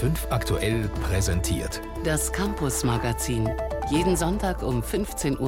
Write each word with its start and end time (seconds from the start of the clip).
B5 0.00 0.30
aktuell 0.30 0.88
präsentiert. 1.02 1.82
Das 2.04 2.32
Campus 2.32 2.84
Magazin. 2.84 3.50
Jeden 3.90 4.16
Sonntag 4.16 4.62
um 4.62 4.80
15.35 4.80 5.38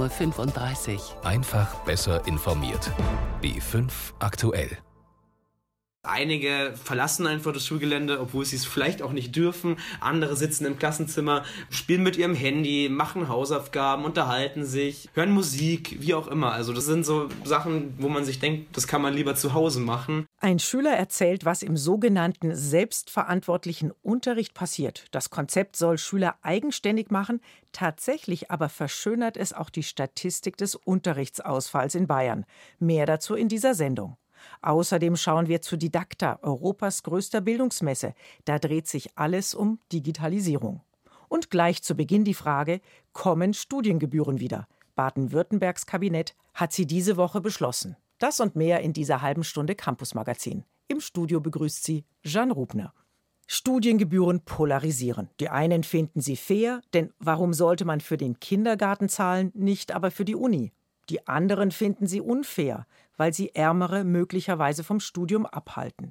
Uhr. 0.93 1.27
Einfach 1.27 1.75
besser 1.85 2.27
informiert. 2.27 2.91
B5 3.41 3.89
aktuell. 4.19 4.77
Einige 6.05 6.75
verlassen 6.83 7.29
einfach 7.29 7.53
das 7.53 7.65
Schulgelände, 7.65 8.21
obwohl 8.21 8.45
sie 8.45 8.57
es 8.57 8.65
vielleicht 8.65 9.03
auch 9.03 9.13
nicht 9.13 9.37
dürfen. 9.37 9.77
Andere 10.01 10.35
sitzen 10.35 10.65
im 10.65 10.77
Klassenzimmer, 10.77 11.45
spielen 11.71 12.03
mit 12.03 12.17
ihrem 12.17 12.35
Handy, 12.35 12.89
machen 12.91 13.29
Hausaufgaben, 13.29 14.05
unterhalten 14.05 14.65
sich, 14.65 15.09
hören 15.15 15.31
Musik, 15.31 15.99
wie 16.01 16.15
auch 16.15 16.27
immer. 16.27 16.55
Also 16.55 16.73
das 16.73 16.87
sind 16.87 17.07
so 17.07 17.29
Sachen, 17.45 17.95
wo 17.99 18.09
man 18.09 18.25
sich 18.25 18.41
denkt, 18.41 18.77
das 18.77 18.89
kann 18.89 19.01
man 19.01 19.15
lieber 19.15 19.37
zu 19.37 19.55
Hause 19.55 19.79
machen. 19.79 20.27
Ein 20.41 20.59
Schüler 20.59 20.91
erzählt, 20.91 21.45
was 21.45 21.63
im 21.63 21.77
sogenannten 21.77 22.53
selbstverantwortlichen 22.53 23.93
Unterricht 24.03 24.55
passiert. 24.55 25.05
Das 25.13 25.31
Konzept 25.31 25.77
soll 25.77 25.99
Schüler 25.99 26.35
eigenständig 26.43 27.13
machen, 27.13 27.41
tatsächlich 27.71 28.51
aber 28.51 28.69
verschönert 28.69 29.37
es 29.37 29.53
auch 29.53 29.71
die 29.71 29.85
Statistik 29.85 30.57
des 30.57 30.75
Unterrichtsausfalls 30.75 31.95
in 31.95 32.09
Bayern. 32.09 32.45
Mehr 32.81 33.07
dazu 33.07 33.37
in 33.37 33.49
dieser 33.49 33.77
Sendung. 33.77 34.17
Außerdem 34.63 35.17
schauen 35.17 35.49
wir 35.49 35.61
zu 35.61 35.77
Didakta, 35.77 36.39
Europas 36.43 37.03
größter 37.03 37.41
Bildungsmesse. 37.41 38.15
Da 38.45 38.59
dreht 38.59 38.87
sich 38.87 39.19
alles 39.19 39.55
um 39.55 39.81
Digitalisierung. 39.93 40.81
Und 41.29 41.51
gleich 41.51 41.83
zu 41.83 41.95
Beginn 41.97 42.25
die 42.25 42.35
Frage, 42.35 42.81
kommen 43.13 43.55
Studiengebühren 43.55 44.39
wieder? 44.39 44.69
Baden-Württembergs 44.95 45.87
Kabinett 45.87 46.37
hat 46.55 46.73
sie 46.73 46.87
diese 46.87 47.17
Woche 47.17 47.41
beschlossen. 47.41 47.97
Das 48.19 48.39
und 48.39 48.55
mehr 48.55 48.81
in 48.81 48.93
dieser 48.93 49.21
halben 49.21 49.43
Stunde 49.43 49.75
Campus 49.75 50.15
Magazin. 50.15 50.65
Im 50.87 51.01
Studio 51.01 51.41
begrüßt 51.41 51.83
sie 51.83 52.05
Jeanne 52.23 52.53
Rubner. 52.53 52.93
Studiengebühren 53.49 54.45
polarisieren. 54.45 55.29
Die 55.41 55.49
einen 55.49 55.83
finden 55.83 56.21
sie 56.21 56.37
fair, 56.37 56.81
denn 56.95 57.13
warum 57.19 57.53
sollte 57.53 57.85
man 57.85 58.01
für 58.01 58.17
den 58.17 58.39
Kindergarten 58.39 59.09
zahlen, 59.09 59.51
nicht 59.55 59.93
aber 59.93 60.11
für 60.11 60.25
die 60.25 60.37
Uni? 60.37 60.73
Die 61.09 61.27
anderen 61.27 61.71
finden 61.71 62.07
sie 62.07 62.21
unfair, 62.21 62.87
weil 63.23 63.33
sie 63.33 63.55
Ärmere 63.55 64.03
möglicherweise 64.03 64.83
vom 64.83 64.99
Studium 64.99 65.47
abhalten. 65.47 66.11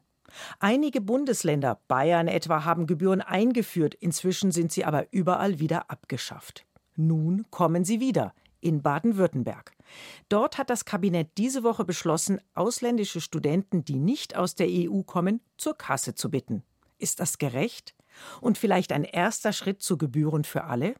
Einige 0.59 1.02
Bundesländer, 1.02 1.81
Bayern 1.90 2.30
etwa, 2.30 2.64
haben 2.64 2.88
Gebühren 2.88 3.20
eingeführt, 3.20 3.95
inzwischen 3.95 4.53
sind 4.53 4.72
sie 4.72 4.86
aber 4.86 5.08
überall 5.12 5.59
wieder 5.59 5.92
abgeschafft. 5.92 6.66
Nun 6.95 7.45
kommen 7.52 7.84
sie 7.84 8.00
wieder 8.00 8.34
in 8.62 8.81
Baden-Württemberg. 8.81 9.73
Dort 10.30 10.58
hat 10.58 10.70
das 10.70 10.86
Kabinett 10.86 11.31
diese 11.38 11.64
Woche 11.64 11.84
beschlossen, 11.84 12.40
ausländische 12.53 13.20
Studenten, 13.20 13.84
die 13.84 13.98
nicht 13.98 14.38
aus 14.38 14.56
der 14.56 14.68
EU 14.70 15.02
kommen, 15.02 15.42
zur 15.58 15.78
Kasse 15.78 16.16
zu 16.16 16.31
bitten. 16.31 16.64
Ist 16.98 17.20
das 17.20 17.40
gerecht? 17.40 17.94
Und 18.40 18.58
vielleicht 18.58 18.94
ein 18.94 19.03
erster 19.03 19.52
Schritt 19.52 19.81
zu 19.81 19.98
Gebühren 19.98 20.46
für 20.46 20.64
alle? 20.64 20.96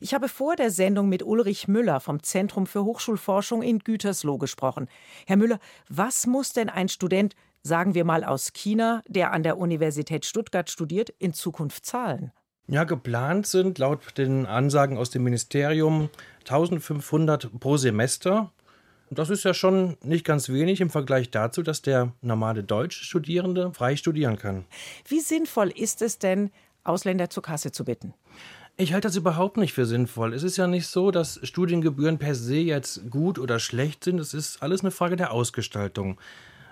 Ich 0.00 0.14
habe 0.14 0.28
vor 0.28 0.56
der 0.56 0.70
Sendung 0.70 1.08
mit 1.08 1.22
Ulrich 1.22 1.68
Müller 1.68 2.00
vom 2.00 2.22
Zentrum 2.22 2.66
für 2.66 2.84
Hochschulforschung 2.84 3.62
in 3.62 3.78
Gütersloh 3.78 4.38
gesprochen. 4.38 4.88
Herr 5.26 5.36
Müller, 5.36 5.58
was 5.88 6.26
muss 6.26 6.52
denn 6.52 6.68
ein 6.68 6.88
Student, 6.88 7.34
sagen 7.62 7.94
wir 7.94 8.04
mal 8.04 8.24
aus 8.24 8.52
China, 8.52 9.02
der 9.08 9.32
an 9.32 9.42
der 9.42 9.58
Universität 9.58 10.24
Stuttgart 10.24 10.70
studiert, 10.70 11.10
in 11.18 11.34
Zukunft 11.34 11.86
zahlen? 11.86 12.32
Ja, 12.68 12.84
geplant 12.84 13.46
sind 13.46 13.78
laut 13.78 14.16
den 14.16 14.46
Ansagen 14.46 14.96
aus 14.96 15.10
dem 15.10 15.24
Ministerium 15.24 16.08
1500 16.40 17.50
pro 17.60 17.76
Semester. 17.76 18.52
Das 19.10 19.28
ist 19.28 19.44
ja 19.44 19.52
schon 19.52 19.98
nicht 20.02 20.24
ganz 20.24 20.48
wenig 20.48 20.80
im 20.80 20.88
Vergleich 20.88 21.30
dazu, 21.30 21.62
dass 21.62 21.82
der 21.82 22.12
normale 22.22 22.64
deutsche 22.64 23.04
Studierende 23.04 23.72
frei 23.74 23.96
studieren 23.96 24.38
kann. 24.38 24.64
Wie 25.06 25.20
sinnvoll 25.20 25.68
ist 25.68 26.00
es 26.00 26.18
denn, 26.18 26.50
Ausländer 26.84 27.28
zur 27.28 27.42
Kasse 27.42 27.72
zu 27.72 27.84
bitten? 27.84 28.14
Ich 28.76 28.92
halte 28.92 29.08
das 29.08 29.16
überhaupt 29.16 29.58
nicht 29.58 29.74
für 29.74 29.84
sinnvoll. 29.84 30.32
Es 30.32 30.42
ist 30.42 30.56
ja 30.56 30.66
nicht 30.66 30.86
so, 30.86 31.10
dass 31.10 31.38
Studiengebühren 31.42 32.18
per 32.18 32.34
se 32.34 32.56
jetzt 32.56 33.10
gut 33.10 33.38
oder 33.38 33.58
schlecht 33.58 34.02
sind. 34.04 34.18
Es 34.18 34.32
ist 34.32 34.62
alles 34.62 34.80
eine 34.80 34.90
Frage 34.90 35.16
der 35.16 35.32
Ausgestaltung. 35.32 36.18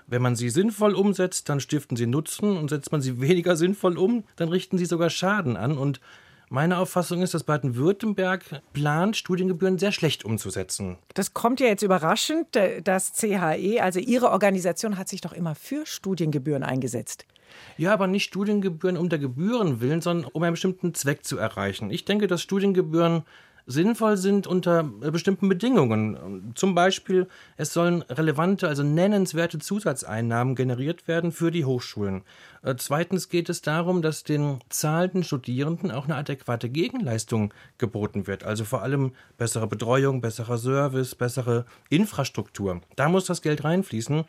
Wenn 0.06 0.22
man 0.22 0.34
sie 0.34 0.50
sinnvoll 0.50 0.94
umsetzt, 0.94 1.48
dann 1.48 1.60
stiften 1.60 1.96
sie 1.96 2.06
Nutzen 2.06 2.56
und 2.56 2.70
setzt 2.70 2.90
man 2.90 3.02
sie 3.02 3.20
weniger 3.20 3.54
sinnvoll 3.54 3.98
um, 3.98 4.24
dann 4.36 4.48
richten 4.48 4.78
sie 4.78 4.86
sogar 4.86 5.10
Schaden 5.10 5.56
an. 5.56 5.76
Und 5.76 6.00
meine 6.48 6.78
Auffassung 6.78 7.22
ist, 7.22 7.34
dass 7.34 7.44
Baden-Württemberg 7.44 8.62
plant, 8.72 9.16
Studiengebühren 9.16 9.78
sehr 9.78 9.92
schlecht 9.92 10.24
umzusetzen. 10.24 10.98
Das 11.14 11.32
kommt 11.32 11.60
ja 11.60 11.66
jetzt 11.66 11.82
überraschend. 11.82 12.58
Das 12.82 13.12
CHE, 13.12 13.80
also 13.80 14.00
Ihre 14.00 14.30
Organisation, 14.30 14.98
hat 14.98 15.08
sich 15.08 15.20
doch 15.20 15.32
immer 15.32 15.54
für 15.54 15.86
Studiengebühren 15.86 16.64
eingesetzt. 16.64 17.24
Ja, 17.76 17.92
aber 17.92 18.06
nicht 18.06 18.24
Studiengebühren 18.24 18.96
um 18.96 19.08
der 19.08 19.18
Gebühren 19.18 19.80
willen, 19.80 20.00
sondern 20.00 20.30
um 20.32 20.42
einen 20.42 20.54
bestimmten 20.54 20.94
Zweck 20.94 21.24
zu 21.24 21.38
erreichen. 21.38 21.90
Ich 21.90 22.04
denke, 22.04 22.26
dass 22.26 22.42
Studiengebühren 22.42 23.24
sinnvoll 23.66 24.16
sind 24.16 24.46
unter 24.46 24.90
äh, 25.00 25.10
bestimmten 25.10 25.48
Bedingungen. 25.48 26.52
Zum 26.54 26.74
Beispiel, 26.74 27.28
es 27.56 27.72
sollen 27.72 28.02
relevante, 28.02 28.68
also 28.68 28.82
nennenswerte 28.82 29.58
Zusatzeinnahmen 29.58 30.54
generiert 30.54 31.08
werden 31.08 31.32
für 31.32 31.50
die 31.50 31.64
Hochschulen. 31.64 32.22
Äh, 32.62 32.74
zweitens 32.76 33.28
geht 33.28 33.48
es 33.48 33.62
darum, 33.62 34.02
dass 34.02 34.24
den 34.24 34.58
zahlenden 34.68 35.24
Studierenden 35.24 35.90
auch 35.90 36.04
eine 36.04 36.16
adäquate 36.16 36.68
Gegenleistung 36.68 37.54
geboten 37.78 38.26
wird. 38.26 38.44
Also 38.44 38.64
vor 38.64 38.82
allem 38.82 39.12
bessere 39.38 39.66
Betreuung, 39.66 40.20
besserer 40.20 40.58
Service, 40.58 41.14
bessere 41.14 41.64
Infrastruktur. 41.88 42.80
Da 42.96 43.08
muss 43.08 43.26
das 43.26 43.42
Geld 43.42 43.64
reinfließen. 43.64 44.24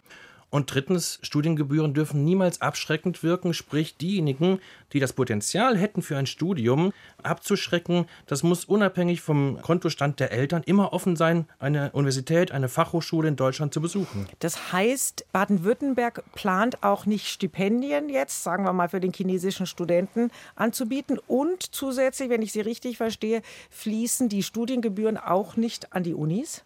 Und 0.52 0.74
drittens, 0.74 1.18
Studiengebühren 1.22 1.94
dürfen 1.94 2.26
niemals 2.26 2.60
abschreckend 2.60 3.24
wirken, 3.24 3.54
sprich 3.54 3.96
diejenigen, 3.96 4.60
die 4.92 5.00
das 5.00 5.14
Potenzial 5.14 5.78
hätten 5.78 6.02
für 6.02 6.18
ein 6.18 6.26
Studium, 6.26 6.92
abzuschrecken. 7.24 8.06
Das 8.28 8.44
muss 8.44 8.66
unabhängig 8.66 9.22
vom 9.22 9.62
Kontostand 9.62 10.20
der 10.20 10.34
Eltern 10.34 10.62
immer 10.66 10.92
offen 10.92 11.16
sein, 11.16 11.48
eine 11.58 11.92
Universität, 11.94 12.52
eine 12.52 12.68
Fachhochschule 12.68 13.30
in 13.30 13.38
Deutschland 13.38 13.74
zu 13.74 13.80
besuchen. 13.80 14.28
Das 14.40 14.74
heißt, 14.74 15.26
Baden-Württemberg 15.32 16.24
plant 16.34 16.84
auch 16.84 17.06
nicht 17.06 17.28
Stipendien 17.28 18.10
jetzt, 18.10 18.44
sagen 18.44 18.66
wir 18.66 18.74
mal, 18.74 18.90
für 18.90 19.00
den 19.00 19.14
chinesischen 19.14 19.66
Studenten 19.66 20.32
anzubieten. 20.56 21.18
Und 21.28 21.64
zusätzlich, 21.64 22.30
wenn 22.30 22.42
ich 22.42 22.52
Sie 22.52 22.62
richtig 22.62 22.98
verstehe, 22.98 23.42
fließen 23.70 24.28
die 24.28 24.44
Studiengebühren 24.44 25.18
auch 25.18 25.56
nicht 25.56 25.94
an 25.94 26.04
die 26.04 26.14
Unis? 26.14 26.66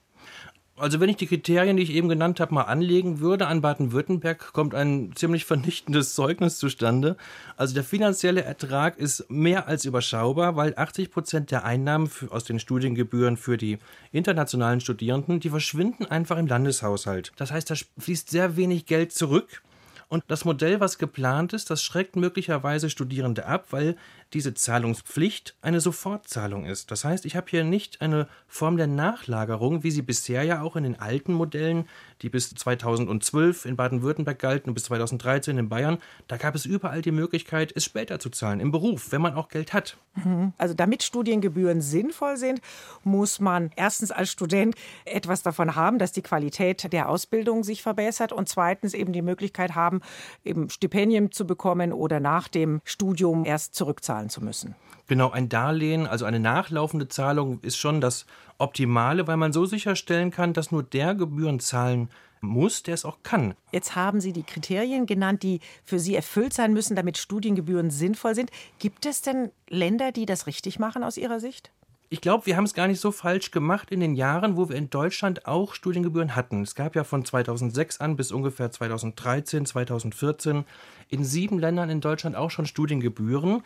Also 0.78 1.00
wenn 1.00 1.08
ich 1.08 1.16
die 1.16 1.28
Kriterien, 1.28 1.78
die 1.78 1.84
ich 1.84 1.94
eben 1.94 2.10
genannt 2.10 2.42
habe, 2.42 2.54
mal 2.54 2.64
anlegen 2.64 3.22
würde 3.22 3.48
an 3.48 3.62
Baden-Württemberg, 3.62 4.52
kommt 4.52 4.76
ein 4.76 5.14
ziemlich 5.16 5.46
vernichtendes 5.46 6.16
Zeugnis 6.16 6.58
zustande. 6.58 7.16
Also 7.56 7.74
der 7.76 7.86
finanzielle 7.86 8.44
Ertrag 8.44 8.98
ist 8.98 9.32
mehr 9.32 9.70
als 9.70 9.86
überschaubar, 9.86 10.58
weil 10.58 10.74
80 10.76 11.12
Prozent 11.12 11.52
der 11.52 11.64
Einnahmen 11.64 12.12
aus 12.30 12.44
den 12.44 12.60
Studiengebühren 12.60 13.38
für 13.38 13.56
die 13.56 13.78
internationalen 14.12 14.82
Studierenden, 14.82 15.40
die 15.40 15.50
verschwinden 15.50 16.08
einfach 16.08 16.38
im 16.38 16.48
Landeshaushalt. 16.48 17.32
Das 17.38 17.52
heißt, 17.52 17.72
da 17.72 17.76
fließt 17.98 18.30
sehr 18.30 18.58
wenig 18.58 18.86
Geld 18.86 19.14
zurück. 19.14 19.62
Und 20.10 20.26
das 20.28 20.44
Modell, 20.44 20.82
was 20.82 20.98
geplant 20.98 21.54
ist, 21.54 21.70
das 21.70 21.84
schreckt 21.84 22.16
möglicherweise 22.16 22.90
Studierende 22.90 23.46
ab, 23.46 23.68
weil 23.72 23.96
diese 24.34 24.54
Zahlungspflicht 24.54 25.56
eine 25.62 25.80
Sofortzahlung 25.80 26.66
ist. 26.66 26.92
Das 26.92 27.06
heißt, 27.06 27.26
ich 27.26 27.36
habe 27.36 27.48
hier 27.50 27.64
nicht 27.64 28.02
eine 28.02 28.28
Form 28.48 28.78
der 28.78 28.88
Nachlagerung, 28.88 29.84
wie 29.84 29.92
sie 29.92 30.02
bisher 30.02 30.44
ja 30.44 30.62
auch 30.62 30.76
in 30.76 30.84
den 30.84 31.00
alten 31.00 31.34
Modellen, 31.34 31.88
die 32.22 32.30
bis 32.30 32.50
2012 32.50 33.66
in 33.66 33.76
Baden-Württemberg 33.76 34.40
galten 34.40 34.70
und 34.70 34.74
bis 34.74 34.86
2013 34.86 35.58
in 35.58 35.70
Bayern, 35.70 36.00
da 36.28 36.38
gab 36.38 36.56
es 36.56 36.66
überall 36.66 37.02
die 37.02 37.12
Möglichkeit, 37.12 37.72
es 37.76 37.84
später 37.84 38.20
zu 38.20 38.30
zahlen, 38.30 38.60
im 38.60 38.72
Beruf, 38.72 39.12
wenn 39.12 39.22
man 39.22 39.36
auch 39.36 39.50
Geld 39.50 39.74
hat. 39.74 39.98
Mhm. 40.16 40.54
Also 40.58 40.74
damit 40.74 41.04
Studiengebühren 41.04 41.82
sinnvoll 41.82 42.38
sind, 42.38 42.62
muss 43.04 43.40
man 43.40 43.72
erstens 43.76 44.12
als 44.12 44.32
Student 44.32 44.76
etwas 45.06 45.44
davon 45.44 45.76
haben, 45.76 46.00
dass 46.00 46.12
die 46.12 46.22
Qualität 46.22 46.92
der 46.92 47.10
Ausbildung 47.10 47.64
sich 47.64 47.84
verbessert 47.84 48.32
und 48.32 48.50
zweitens 48.50 48.94
eben 48.94 49.14
die 49.14 49.22
Möglichkeit 49.22 49.76
haben, 49.76 50.02
eben 50.44 50.70
Stipendien 50.70 51.32
zu 51.32 51.46
bekommen 51.46 51.94
oder 51.94 52.20
nach 52.20 52.48
dem 52.48 52.82
Studium 52.86 53.46
erst 53.46 53.76
zurückzahlen 53.76 54.15
zahlen 54.16 54.30
zu 54.30 54.44
müssen. 54.44 54.76
Genau, 55.08 55.30
ein 55.32 55.50
Darlehen, 55.50 56.08
also 56.08 56.26
eine 56.26 56.40
nachlaufende 56.40 57.08
Zahlung 57.08 57.60
ist 57.62 57.78
schon 57.78 58.02
das 58.02 58.26
Optimale, 58.58 59.28
weil 59.28 59.38
man 59.38 59.54
so 59.54 59.66
sicherstellen 59.66 60.32
kann, 60.32 60.54
dass 60.54 60.72
nur 60.72 60.84
der 60.84 61.14
Gebühren 61.16 61.60
zahlen 61.60 62.10
muss, 62.42 62.84
der 62.84 62.94
es 62.94 63.06
auch 63.06 63.18
kann. 63.24 63.56
Jetzt 63.72 63.96
haben 63.96 64.22
Sie 64.22 64.32
die 64.32 64.44
Kriterien 64.44 65.06
genannt, 65.06 65.44
die 65.44 65.60
für 65.84 66.00
Sie 66.00 66.16
erfüllt 66.16 66.54
sein 66.54 66.74
müssen, 66.74 66.96
damit 66.96 67.18
Studiengebühren 67.18 67.92
sinnvoll 67.92 68.36
sind. 68.36 68.52
Gibt 68.80 69.06
es 69.06 69.22
denn 69.22 69.52
Länder, 69.68 70.12
die 70.12 70.26
das 70.26 70.48
richtig 70.48 70.80
machen 70.80 71.04
aus 71.04 71.18
Ihrer 71.18 71.40
Sicht? 71.40 71.72
Ich 72.10 72.22
glaube, 72.22 72.46
wir 72.46 72.56
haben 72.56 72.66
es 72.66 72.76
gar 72.76 72.88
nicht 72.88 73.02
so 73.02 73.12
falsch 73.12 73.50
gemacht 73.50 73.90
in 73.92 74.00
den 74.00 74.16
Jahren, 74.16 74.58
wo 74.58 74.70
wir 74.70 74.76
in 74.76 74.92
Deutschland 74.92 75.48
auch 75.48 75.74
Studiengebühren 75.74 76.36
hatten. 76.36 76.62
Es 76.62 76.76
gab 76.76 76.96
ja 76.96 77.04
von 77.04 77.26
2006 77.26 78.00
an 78.00 78.16
bis 78.16 78.32
ungefähr 78.32 78.72
2013, 78.72 79.66
2014 79.66 80.66
in 81.10 81.24
sieben 81.24 81.58
Ländern 81.60 81.90
in 81.90 82.02
Deutschland 82.02 82.36
auch 82.36 82.52
schon 82.52 82.68
Studiengebühren 82.68 83.64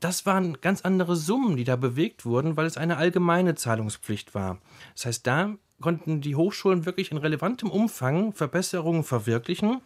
das 0.00 0.26
waren 0.26 0.60
ganz 0.60 0.82
andere 0.82 1.16
Summen, 1.16 1.56
die 1.56 1.64
da 1.64 1.76
bewegt 1.76 2.24
wurden, 2.24 2.56
weil 2.56 2.66
es 2.66 2.76
eine 2.76 2.96
allgemeine 2.96 3.54
Zahlungspflicht 3.54 4.34
war. 4.34 4.58
Das 4.94 5.06
heißt, 5.06 5.26
da 5.26 5.54
konnten 5.80 6.20
die 6.20 6.36
Hochschulen 6.36 6.86
wirklich 6.86 7.10
in 7.10 7.18
relevantem 7.18 7.70
Umfang 7.70 8.32
Verbesserungen 8.32 9.04
verwirklichen. 9.04 9.80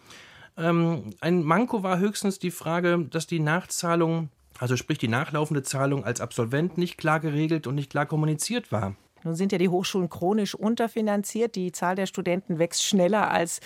Ähm, 0.56 1.14
ein 1.20 1.42
Manko 1.42 1.82
war 1.82 1.98
höchstens 1.98 2.38
die 2.38 2.50
Frage, 2.50 3.06
dass 3.10 3.26
die 3.26 3.40
Nachzahlung 3.40 4.30
Also 4.58 4.76
sprich 4.76 4.98
die 4.98 5.08
nachlaufende 5.08 5.62
Zahlung 5.62 6.04
als 6.04 6.20
Absolvent 6.20 6.76
nicht 6.76 6.98
klar 6.98 7.18
geregelt 7.18 7.66
und 7.66 7.76
nicht 7.76 7.90
klar 7.90 8.04
kommuniziert 8.04 8.70
war. 8.70 8.94
Nun 9.24 9.34
sind 9.34 9.52
ja 9.52 9.58
die 9.58 9.68
Hochschulen 9.68 10.08
chronisch 10.08 10.54
unterfinanziert. 10.54 11.54
Die 11.56 11.72
Zahl 11.72 11.96
der 11.96 12.06
Studenten 12.06 12.58
wächst 12.58 12.84
schneller 12.84 13.30
als 13.30 13.60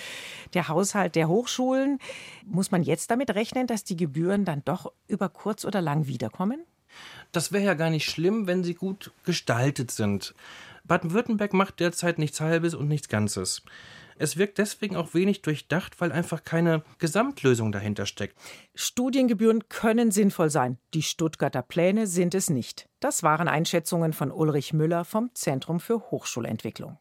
der 0.55 0.69
Haushalt 0.69 1.15
der 1.15 1.29
Hochschulen. 1.29 1.99
Muss 2.47 2.71
man 2.71 2.83
jetzt 2.83 3.11
damit 3.11 3.35
rechnen, 3.35 3.67
dass 3.67 3.85
die 3.85 3.97
Gebühren 3.97 4.45
dann 4.45 4.63
doch 4.65 4.93
über 5.09 5.29
kurz 5.29 5.65
oder 5.65 5.81
lang 5.81 6.07
wiederkommen? 6.07 6.65
Das 7.33 7.53
wäre 7.53 7.65
ja 7.65 7.75
gar 7.75 7.91
nicht 7.91 8.09
schlimm, 8.09 8.47
wenn 8.47 8.63
sie 8.63 8.75
gut 8.75 9.13
gestaltet 9.25 9.91
sind. 9.91 10.35
Baden-Württemberg 10.85 11.55
macht 11.55 11.81
derzeit 11.81 12.19
nichts 12.19 12.41
Halbes 12.41 12.75
und 12.75 12.89
nichts 12.89 13.09
Ganzes. 13.09 13.63
Es 14.17 14.37
wirkt 14.37 14.59
deswegen 14.59 14.97
auch 14.97 15.15
wenig 15.15 15.43
durchdacht, 15.43 16.01
weil 16.01 16.13
einfach 16.13 16.45
keine 16.45 16.83
Gesamtlösung 16.99 17.73
dahinter 17.73 18.07
steckt. 18.07 18.37
Studiengebühren 18.75 19.69
können 19.69 20.11
sinnvoll 20.11 20.51
sein. 20.51 20.79
Die 20.95 21.03
Stuttgarter 21.03 21.63
Pläne 21.63 22.07
sind 22.07 22.35
es 22.35 22.51
nicht. 22.51 22.89
Das 23.01 23.23
waren 23.23 23.49
Einschätzungen 23.49 24.13
von 24.13 24.31
Ulrich 24.31 24.73
Müller 24.73 25.05
vom 25.05 25.31
Zentrum 25.35 25.81
für 25.81 26.11
Hochschulentwicklung. 26.11 26.99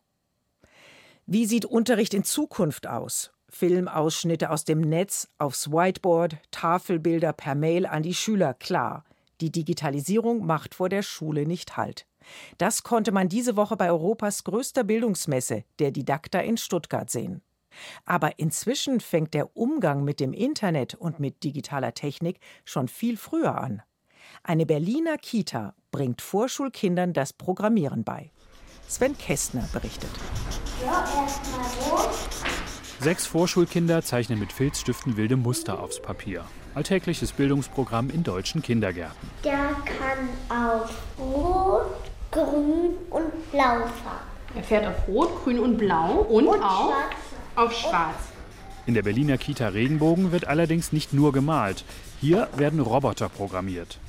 Wie 1.25 1.45
sieht 1.45 1.65
Unterricht 1.65 2.13
in 2.13 2.23
Zukunft 2.23 2.87
aus? 2.87 3.31
Filmausschnitte 3.49 4.49
aus 4.49 4.65
dem 4.65 4.81
Netz 4.81 5.29
aufs 5.37 5.71
Whiteboard, 5.71 6.37
Tafelbilder 6.49 7.33
per 7.33 7.55
Mail 7.55 7.85
an 7.85 8.03
die 8.03 8.15
Schüler, 8.15 8.53
klar. 8.55 9.05
Die 9.41 9.51
Digitalisierung 9.51 10.45
macht 10.45 10.75
vor 10.75 10.89
der 10.89 11.03
Schule 11.03 11.45
nicht 11.45 11.77
Halt. 11.77 12.05
Das 12.57 12.83
konnte 12.83 13.11
man 13.11 13.29
diese 13.29 13.55
Woche 13.55 13.77
bei 13.77 13.89
Europas 13.89 14.43
größter 14.43 14.83
Bildungsmesse, 14.83 15.63
der 15.79 15.91
Didakta 15.91 16.39
in 16.39 16.57
Stuttgart, 16.57 17.09
sehen. 17.09 17.41
Aber 18.05 18.39
inzwischen 18.39 18.99
fängt 18.99 19.33
der 19.33 19.55
Umgang 19.57 20.03
mit 20.03 20.19
dem 20.19 20.33
Internet 20.33 20.95
und 20.95 21.19
mit 21.19 21.43
digitaler 21.43 21.93
Technik 21.93 22.39
schon 22.65 22.87
viel 22.87 23.17
früher 23.17 23.57
an. 23.57 23.81
Eine 24.43 24.65
Berliner 24.65 25.17
Kita 25.17 25.75
bringt 25.91 26.21
Vorschulkindern 26.21 27.13
das 27.13 27.33
Programmieren 27.33 28.03
bei. 28.03 28.31
Sven 28.87 29.17
Kästner 29.17 29.67
berichtet. 29.71 30.09
Ja, 30.83 31.05
Sechs 32.99 33.25
Vorschulkinder 33.25 34.01
zeichnen 34.01 34.39
mit 34.39 34.53
Filzstiften 34.53 35.17
wilde 35.17 35.35
Muster 35.35 35.81
aufs 35.81 36.01
Papier. 36.01 36.45
Alltägliches 36.73 37.33
Bildungsprogramm 37.33 38.09
in 38.09 38.23
deutschen 38.23 38.61
Kindergärten. 38.61 39.29
Der 39.43 39.75
kann 39.85 40.29
auf 40.49 40.89
Rot, 41.19 42.02
Grün 42.33 42.95
und 43.09 43.51
Blau 43.51 43.85
fahren. 44.03 44.27
Er 44.55 44.63
fährt 44.63 44.87
auf 44.87 45.07
Rot, 45.07 45.43
Grün 45.43 45.59
und 45.59 45.77
Blau 45.77 46.25
und, 46.29 46.47
und 46.47 46.61
auch 46.61 46.89
schwarz. 46.89 47.15
auf 47.55 47.73
Schwarz. 47.73 48.15
In 48.85 48.95
der 48.95 49.03
Berliner 49.03 49.37
Kita 49.37 49.69
Regenbogen 49.69 50.31
wird 50.31 50.47
allerdings 50.47 50.91
nicht 50.91 51.13
nur 51.13 51.31
gemalt. 51.31 51.85
Hier 52.19 52.49
werden 52.55 52.79
Roboter 52.79 53.29
programmiert. 53.29 53.99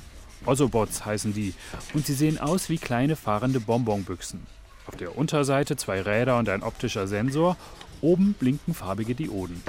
Ozobots 0.45 1.05
heißen 1.05 1.33
die 1.33 1.53
und 1.93 2.05
sie 2.05 2.13
sehen 2.13 2.39
aus 2.39 2.69
wie 2.69 2.77
kleine 2.77 3.15
fahrende 3.15 3.59
Bonbonbüchsen. 3.59 4.45
Auf 4.87 4.95
der 4.95 5.17
Unterseite 5.17 5.75
zwei 5.77 6.01
Räder 6.01 6.37
und 6.37 6.49
ein 6.49 6.61
optischer 6.61 7.07
Sensor. 7.07 7.57
Oben 8.01 8.33
blinken 8.33 8.73
farbige 8.73 9.15
Dioden. 9.15 9.63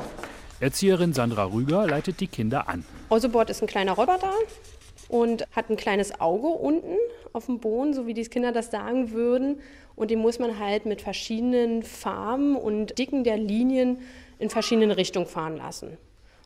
Erzieherin 0.60 1.12
Sandra 1.12 1.44
Rüger 1.44 1.86
leitet 1.86 2.20
die 2.20 2.26
Kinder 2.26 2.68
an. 2.68 2.84
Ozobot 3.08 3.50
ist 3.50 3.62
ein 3.62 3.68
kleiner 3.68 3.92
Roboter 3.92 4.32
und 5.08 5.46
hat 5.54 5.70
ein 5.70 5.76
kleines 5.76 6.20
Auge 6.20 6.48
unten 6.48 6.96
auf 7.32 7.46
dem 7.46 7.60
Boden, 7.60 7.94
so 7.94 8.06
wie 8.06 8.14
die 8.14 8.24
Kinder 8.24 8.52
das 8.52 8.70
sagen 8.70 9.12
würden. 9.12 9.60
Und 9.94 10.10
den 10.10 10.18
muss 10.18 10.38
man 10.38 10.58
halt 10.58 10.86
mit 10.86 11.00
verschiedenen 11.00 11.82
Farben 11.82 12.56
und 12.56 12.98
Dicken 12.98 13.24
der 13.24 13.36
Linien 13.36 13.98
in 14.38 14.50
verschiedenen 14.50 14.90
Richtungen 14.90 15.26
fahren 15.26 15.56
lassen. 15.56 15.96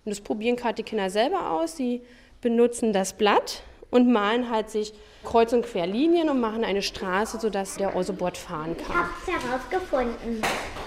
Und 0.05 0.11
das 0.11 0.21
probieren 0.21 0.57
gerade 0.57 0.75
die 0.75 0.83
Kinder 0.83 1.11
selber 1.11 1.51
aus. 1.51 1.77
Sie 1.77 2.03
benutzen 2.41 2.93
das 2.93 3.12
Blatt 3.12 3.62
und 3.91 4.11
malen 4.11 4.51
halt 4.51 4.71
sich 4.71 4.93
kreuz 5.25 5.53
und 5.53 5.62
quer 5.67 5.87
Linien 5.87 6.29
und 6.29 6.41
machen 6.41 6.65
eine 6.65 6.83
Straße, 6.83 7.41
sodass 7.41 7.77
der 7.77 7.95
Autobot 7.95 8.37
fahren 8.37 8.77
kann. 8.77 8.87
Ich 8.87 8.95
habe 8.95 9.11
es 9.27 9.45
herausgefunden. 9.45 10.43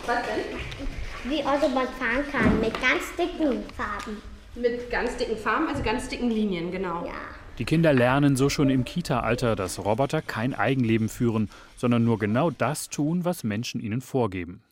Was 0.05 0.17
denn? 0.25 1.29
Wie 1.29 1.43
Autobot 1.43 1.87
fahren 1.99 2.25
kann, 2.31 2.59
mit 2.59 2.73
ganz 2.81 3.15
dicken 3.17 3.63
Farben. 3.75 4.21
Mit 4.55 4.89
ganz 4.89 5.15
dicken 5.17 5.37
Farben, 5.37 5.67
also 5.67 5.81
ganz 5.83 6.07
dicken 6.09 6.29
Linien, 6.29 6.71
genau. 6.71 7.05
Ja. 7.05 7.13
Die 7.59 7.65
Kinder 7.65 7.93
lernen 7.93 8.35
so 8.35 8.49
schon 8.49 8.71
im 8.71 8.83
Kita-Alter, 8.83 9.55
dass 9.55 9.77
Roboter 9.77 10.23
kein 10.23 10.55
Eigenleben 10.55 11.07
führen, 11.07 11.51
sondern 11.75 12.03
nur 12.03 12.17
genau 12.17 12.49
das 12.49 12.89
tun, 12.89 13.25
was 13.25 13.43
Menschen 13.43 13.79
ihnen 13.79 14.01
vorgeben. 14.01 14.63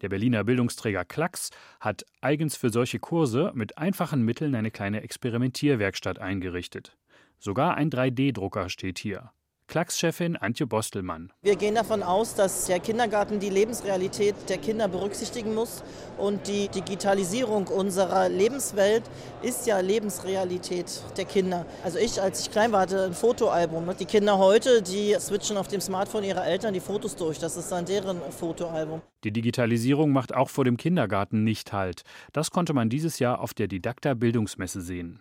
Der 0.00 0.08
Berliner 0.08 0.42
Bildungsträger 0.42 1.04
Klacks 1.04 1.50
hat 1.78 2.04
eigens 2.20 2.56
für 2.56 2.70
solche 2.70 2.98
Kurse 2.98 3.52
mit 3.54 3.78
einfachen 3.78 4.22
Mitteln 4.22 4.56
eine 4.56 4.72
kleine 4.72 5.02
Experimentierwerkstatt 5.02 6.18
eingerichtet. 6.18 6.96
Sogar 7.38 7.76
ein 7.76 7.88
3D-Drucker 7.88 8.68
steht 8.68 8.98
hier. 8.98 9.30
Klacks-Chefin 9.66 10.36
Antje 10.36 10.66
Bostelmann. 10.66 11.32
Wir 11.42 11.56
gehen 11.56 11.74
davon 11.74 12.02
aus, 12.02 12.34
dass 12.34 12.66
der 12.66 12.80
Kindergarten 12.80 13.40
die 13.40 13.50
Lebensrealität 13.50 14.34
der 14.48 14.58
Kinder 14.58 14.86
berücksichtigen 14.88 15.54
muss. 15.54 15.82
Und 16.16 16.46
die 16.46 16.68
Digitalisierung 16.68 17.66
unserer 17.66 18.28
Lebenswelt 18.28 19.02
ist 19.42 19.66
ja 19.66 19.80
Lebensrealität 19.80 21.02
der 21.16 21.24
Kinder. 21.24 21.66
Also 21.82 21.98
ich, 21.98 22.22
als 22.22 22.42
ich 22.42 22.50
klein 22.52 22.70
war, 22.70 22.82
hatte 22.82 23.06
ein 23.06 23.14
Fotoalbum. 23.14 23.90
Die 23.98 24.04
Kinder 24.04 24.38
heute, 24.38 24.80
die 24.82 25.16
switchen 25.18 25.56
auf 25.56 25.66
dem 25.66 25.80
Smartphone 25.80 26.24
ihrer 26.24 26.46
Eltern 26.46 26.72
die 26.72 26.80
Fotos 26.80 27.16
durch. 27.16 27.38
Das 27.38 27.56
ist 27.56 27.72
dann 27.72 27.84
deren 27.84 28.20
Fotoalbum. 28.30 29.02
Die 29.24 29.32
Digitalisierung 29.32 30.12
macht 30.12 30.34
auch 30.34 30.50
vor 30.50 30.64
dem 30.64 30.76
Kindergarten 30.76 31.42
nicht 31.42 31.72
Halt. 31.72 32.02
Das 32.32 32.50
konnte 32.50 32.74
man 32.74 32.90
dieses 32.90 33.18
Jahr 33.18 33.40
auf 33.40 33.54
der 33.54 33.66
Didakta 33.66 34.14
Bildungsmesse 34.14 34.80
sehen. 34.82 35.20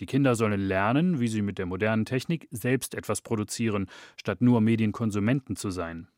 Die 0.00 0.06
Kinder 0.06 0.34
sollen 0.34 0.60
lernen, 0.60 1.20
wie 1.20 1.28
sie 1.28 1.42
mit 1.42 1.58
der 1.58 1.66
modernen 1.66 2.04
Technik 2.04 2.48
selbst 2.50 2.94
etwas 2.94 3.20
produzieren, 3.20 3.86
statt 4.16 4.40
nur 4.40 4.60
Medienkonsumenten 4.60 5.56
zu 5.56 5.70
sein. 5.70 6.08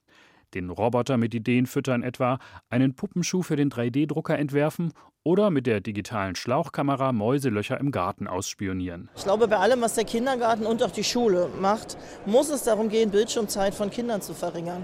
Den 0.55 0.71
Roboter 0.71 1.17
mit 1.17 1.35
Ideen 1.35 1.67
füttern 1.67 2.03
etwa, 2.03 2.39
einen 2.71 2.95
Puppenschuh 2.95 3.43
für 3.43 3.57
den 3.57 3.71
3D-Drucker 3.71 4.39
entwerfen 4.39 4.93
oder 5.25 5.51
mit 5.51 5.67
der 5.67 5.81
digitalen 5.81 6.37
Schlauchkamera 6.37 7.13
Mäuselöcher 7.13 7.81
im 7.81 7.91
Garten 7.91 8.29
ausspionieren. 8.29 9.11
Ich 9.17 9.25
glaube, 9.25 9.49
bei 9.49 9.57
allem, 9.57 9.81
was 9.81 9.95
der 9.95 10.05
Kindergarten 10.05 10.65
und 10.67 10.83
auch 10.83 10.93
die 10.93 11.03
Schule 11.03 11.49
macht, 11.61 11.97
muss 12.25 12.51
es 12.51 12.63
darum 12.63 12.89
gehen, 12.89 13.11
Bildschirmzeit 13.11 13.75
von 13.75 13.91
Kindern 13.91 14.23
zu 14.23 14.33
verringern. 14.35 14.83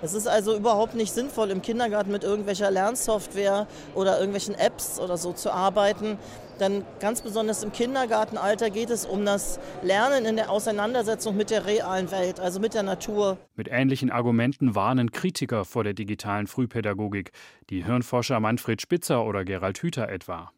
Es 0.00 0.14
ist 0.14 0.28
also 0.28 0.56
überhaupt 0.56 0.94
nicht 0.94 1.12
sinnvoll, 1.12 1.50
im 1.50 1.60
Kindergarten 1.60 2.12
mit 2.12 2.22
irgendwelcher 2.22 2.70
Lernsoftware 2.70 3.66
oder 3.94 4.18
irgendwelchen 4.18 4.54
Apps 4.54 5.00
oder 5.00 5.16
so 5.16 5.32
zu 5.32 5.50
arbeiten. 5.50 6.18
Denn 6.60 6.84
ganz 7.00 7.20
besonders 7.20 7.62
im 7.62 7.72
Kindergartenalter 7.72 8.70
geht 8.70 8.90
es 8.90 9.06
um 9.06 9.24
das 9.24 9.58
Lernen 9.82 10.24
in 10.24 10.36
der 10.36 10.50
Auseinandersetzung 10.50 11.36
mit 11.36 11.50
der 11.50 11.66
realen 11.66 12.10
Welt, 12.10 12.40
also 12.40 12.60
mit 12.60 12.74
der 12.74 12.82
Natur. 12.84 13.38
Mit 13.56 13.68
ähnlichen 13.70 14.10
Argumenten 14.10 14.74
warnen 14.74 15.10
Kritiker 15.10 15.64
vor 15.64 15.84
der 15.84 15.94
digitalen 15.94 16.46
Frühpädagogik, 16.46 17.32
die 17.70 17.84
Hirnforscher 17.84 18.40
Manfred 18.40 18.80
Spitzer 18.80 19.24
oder 19.24 19.44
Gerald 19.44 19.78
Hüther 19.78 20.08
etwa. 20.08 20.52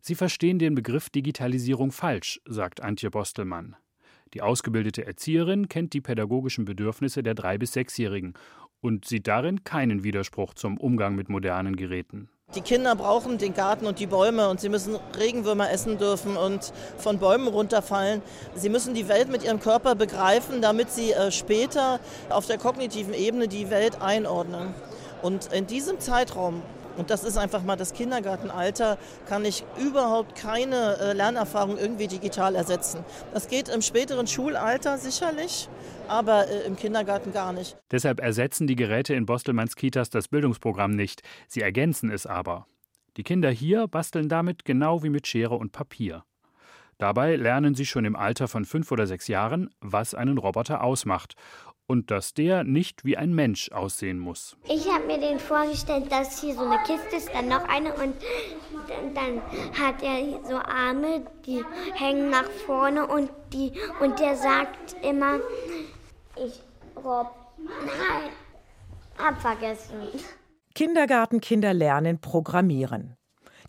Sie 0.00 0.14
verstehen 0.14 0.58
den 0.58 0.74
Begriff 0.74 1.10
Digitalisierung 1.10 1.92
falsch, 1.92 2.40
sagt 2.46 2.82
Antje 2.82 3.10
Bostelmann. 3.10 3.76
Die 4.34 4.42
ausgebildete 4.42 5.06
Erzieherin 5.06 5.68
kennt 5.68 5.92
die 5.92 6.00
pädagogischen 6.00 6.64
Bedürfnisse 6.64 7.22
der 7.22 7.34
drei 7.34 7.58
bis 7.58 7.72
sechsjährigen 7.72 8.34
und 8.80 9.04
sieht 9.04 9.26
darin 9.26 9.64
keinen 9.64 10.04
Widerspruch 10.04 10.54
zum 10.54 10.76
Umgang 10.78 11.14
mit 11.14 11.28
modernen 11.28 11.76
Geräten. 11.76 12.28
Die 12.54 12.62
Kinder 12.62 12.96
brauchen 12.96 13.38
den 13.38 13.54
Garten 13.54 13.86
und 13.86 14.00
die 14.00 14.08
Bäume 14.08 14.48
und 14.48 14.60
sie 14.60 14.68
müssen 14.68 14.96
Regenwürmer 15.16 15.70
essen 15.70 15.98
dürfen 15.98 16.36
und 16.36 16.72
von 16.96 17.18
Bäumen 17.18 17.46
runterfallen. 17.46 18.22
Sie 18.56 18.68
müssen 18.68 18.92
die 18.92 19.08
Welt 19.08 19.30
mit 19.30 19.44
ihrem 19.44 19.60
Körper 19.60 19.94
begreifen, 19.94 20.60
damit 20.60 20.90
sie 20.90 21.12
äh, 21.12 21.30
später 21.30 22.00
auf 22.28 22.46
der 22.46 22.58
kognitiven 22.58 23.14
Ebene 23.14 23.46
die 23.46 23.70
Welt 23.70 24.02
einordnen. 24.02 24.74
Und 25.22 25.52
in 25.52 25.68
diesem 25.68 26.00
Zeitraum 26.00 26.62
und 26.96 27.10
das 27.10 27.24
ist 27.24 27.36
einfach 27.36 27.62
mal 27.62 27.76
das 27.76 27.92
Kindergartenalter, 27.92 28.98
kann 29.28 29.44
ich 29.44 29.64
überhaupt 29.78 30.36
keine 30.36 30.98
äh, 30.98 31.12
Lernerfahrung 31.12 31.78
irgendwie 31.78 32.08
digital 32.08 32.54
ersetzen. 32.54 33.04
Das 33.32 33.48
geht 33.48 33.68
im 33.68 33.82
späteren 33.82 34.26
Schulalter 34.26 34.98
sicherlich, 34.98 35.68
aber 36.08 36.48
äh, 36.48 36.66
im 36.66 36.76
Kindergarten 36.76 37.32
gar 37.32 37.52
nicht. 37.52 37.76
Deshalb 37.90 38.20
ersetzen 38.20 38.66
die 38.66 38.76
Geräte 38.76 39.14
in 39.14 39.26
Bostelmanns 39.26 39.76
Kitas 39.76 40.10
das 40.10 40.28
Bildungsprogramm 40.28 40.92
nicht. 40.92 41.22
Sie 41.48 41.60
ergänzen 41.60 42.10
es 42.10 42.26
aber. 42.26 42.66
Die 43.16 43.22
Kinder 43.22 43.50
hier 43.50 43.88
basteln 43.88 44.28
damit 44.28 44.64
genau 44.64 45.02
wie 45.02 45.10
mit 45.10 45.26
Schere 45.26 45.56
und 45.56 45.72
Papier. 45.72 46.24
Dabei 46.98 47.36
lernen 47.36 47.74
sie 47.74 47.86
schon 47.86 48.04
im 48.04 48.14
Alter 48.14 48.46
von 48.46 48.66
fünf 48.66 48.92
oder 48.92 49.06
sechs 49.06 49.26
Jahren, 49.26 49.70
was 49.80 50.14
einen 50.14 50.36
Roboter 50.36 50.84
ausmacht 50.84 51.34
und 51.90 52.12
dass 52.12 52.34
der 52.34 52.62
nicht 52.62 53.04
wie 53.04 53.16
ein 53.16 53.34
Mensch 53.34 53.72
aussehen 53.72 54.20
muss. 54.20 54.56
Ich 54.68 54.88
habe 54.88 55.08
mir 55.08 55.18
den 55.18 55.40
vorgestellt, 55.40 56.10
dass 56.12 56.40
hier 56.40 56.54
so 56.54 56.60
eine 56.60 56.78
Kiste 56.84 57.16
ist, 57.16 57.34
dann 57.34 57.48
noch 57.48 57.68
eine 57.68 57.92
und 57.94 58.14
dann 59.12 59.42
hat 59.76 60.00
er 60.00 60.38
so 60.48 60.54
Arme, 60.54 61.26
die 61.44 61.64
hängen 61.94 62.30
nach 62.30 62.48
vorne 62.64 63.08
und 63.08 63.28
die 63.52 63.72
und 64.00 64.20
der 64.20 64.36
sagt 64.36 64.94
immer, 65.02 65.40
ich 66.36 66.62
Rob, 66.96 67.34
nein, 67.58 68.30
hab 69.18 69.40
vergessen. 69.40 69.96
Kindergartenkinder 70.76 71.74
lernen 71.74 72.20
programmieren. 72.20 73.16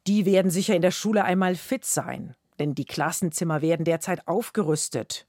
Die 0.05 0.27
werden 0.27 0.51
sicher 0.51 0.75
in 0.75 0.83
der 0.83 0.91
Schule 0.91 1.23
einmal 1.23 1.55
fit 1.55 1.85
sein, 1.85 2.35
denn 2.59 2.75
die 2.75 2.85
Klassenzimmer 2.85 3.63
werden 3.63 3.83
derzeit 3.83 4.27
aufgerüstet. 4.27 5.25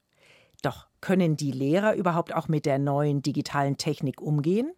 Doch 0.63 0.87
können 1.01 1.37
die 1.37 1.51
Lehrer 1.51 1.93
überhaupt 1.93 2.33
auch 2.33 2.47
mit 2.47 2.65
der 2.65 2.79
neuen 2.79 3.21
digitalen 3.21 3.77
Technik 3.77 4.21
umgehen? 4.21 4.71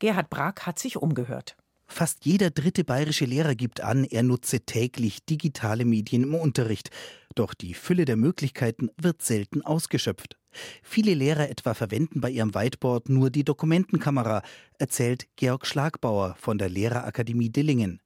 Gerhard 0.00 0.30
Brack 0.30 0.66
hat 0.66 0.78
sich 0.78 0.96
umgehört. 0.96 1.56
Fast 1.86 2.24
jeder 2.24 2.50
dritte 2.50 2.84
bayerische 2.84 3.24
Lehrer 3.24 3.54
gibt 3.54 3.80
an, 3.80 4.04
er 4.04 4.22
nutze 4.22 4.60
täglich 4.60 5.24
digitale 5.24 5.84
Medien 5.84 6.24
im 6.24 6.34
Unterricht. 6.34 6.90
Doch 7.34 7.54
die 7.54 7.74
Fülle 7.74 8.04
der 8.04 8.16
Möglichkeiten 8.16 8.90
wird 8.96 9.22
selten 9.22 9.62
ausgeschöpft. 9.62 10.36
Viele 10.82 11.14
Lehrer 11.14 11.50
etwa 11.50 11.74
verwenden 11.74 12.20
bei 12.20 12.30
ihrem 12.30 12.54
Whiteboard 12.54 13.08
nur 13.08 13.30
die 13.30 13.44
Dokumentenkamera, 13.44 14.42
erzählt 14.78 15.28
Georg 15.36 15.66
Schlagbauer 15.66 16.36
von 16.38 16.58
der 16.58 16.68
Lehrerakademie 16.68 17.50
Dillingen. 17.50 18.00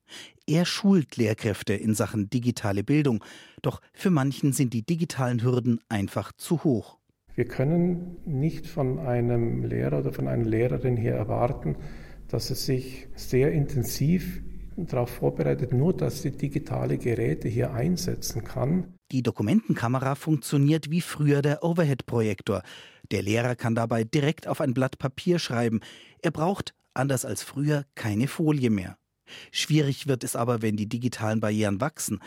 Er 0.47 0.65
schult 0.65 1.17
Lehrkräfte 1.17 1.75
in 1.75 1.95
Sachen 1.95 2.31
digitale 2.31 2.83
Bildung, 2.85 3.25
doch 3.63 3.81
für 3.93 4.11
manchen 4.11 4.53
sind 4.53 4.75
die 4.75 4.85
digitalen 4.85 5.43
Hürden 5.43 5.81
einfach 5.89 6.33
zu 6.33 6.65
hoch. 6.65 6.99
Wir 7.35 7.47
können 7.47 8.17
nicht 8.27 8.67
von 8.67 8.99
einem 8.99 9.65
Lehrer 9.65 10.01
oder 10.01 10.13
von 10.13 10.29
einer 10.29 10.45
Lehrerin 10.45 10.97
hier 10.97 11.15
erwarten, 11.15 11.77
dass 12.29 12.51
es 12.51 12.67
sich 12.67 13.09
sehr 13.15 13.53
intensiv 13.53 14.43
darauf 14.77 15.11
vorbereitet, 15.11 15.73
nur 15.73 15.97
dass 15.97 16.23
sie 16.23 16.31
digitale 16.31 16.99
Geräte 16.99 17.49
hier 17.49 17.73
einsetzen 17.73 18.45
kann. 18.45 18.95
Die 19.11 19.23
Dokumentenkamera 19.23 20.15
funktioniert 20.15 20.91
wie 20.91 21.01
früher 21.01 21.43
der 21.43 21.63
Overhead-Projektor. 21.63 22.63
Der 23.11 23.23
Lehrer 23.23 23.57
kann 23.57 23.75
dabei 23.75 24.05
direkt 24.05 24.47
auf 24.47 24.61
ein 24.61 24.75
Blatt 24.75 24.99
Papier 24.99 25.39
schreiben. 25.39 25.81
Er 26.23 26.31
braucht, 26.31 26.75
anders 26.95 27.25
als 27.25 27.43
früher, 27.43 27.85
keine 27.95 28.29
Folie 28.29 28.71
mehr. 28.71 28.97
Schwierig 29.51 30.07
wird 30.07 30.25
es 30.25 30.37
aber, 30.37 30.63
wenn 30.63 30.77
die 30.77 30.89
digitalen 30.89 31.41
Barrieren 31.41 31.81
wachsen. 31.81 32.21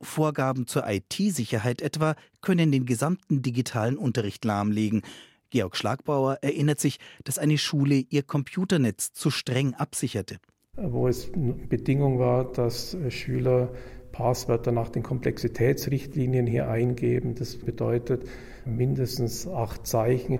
Vorgaben 0.00 0.66
zur 0.66 0.84
IT-Sicherheit 0.88 1.82
etwa 1.82 2.14
können 2.40 2.72
den 2.72 2.86
gesamten 2.86 3.42
digitalen 3.42 3.96
Unterricht 3.96 4.44
lahmlegen. 4.44 5.02
Georg 5.50 5.76
Schlagbauer 5.76 6.38
erinnert 6.42 6.80
sich, 6.80 6.98
dass 7.24 7.38
eine 7.38 7.58
Schule 7.58 8.04
ihr 8.10 8.22
Computernetz 8.22 9.12
zu 9.12 9.30
streng 9.30 9.74
absicherte. 9.74 10.38
Wo 10.76 11.08
es 11.08 11.30
Bedingung 11.32 12.18
war, 12.18 12.52
dass 12.52 12.96
Schüler 13.08 13.72
Passwörter 14.12 14.72
nach 14.72 14.88
den 14.88 15.02
Komplexitätsrichtlinien 15.02 16.46
hier 16.46 16.68
eingeben. 16.68 17.34
Das 17.34 17.56
bedeutet 17.56 18.24
mindestens 18.64 19.46
acht 19.46 19.86
Zeichen. 19.86 20.38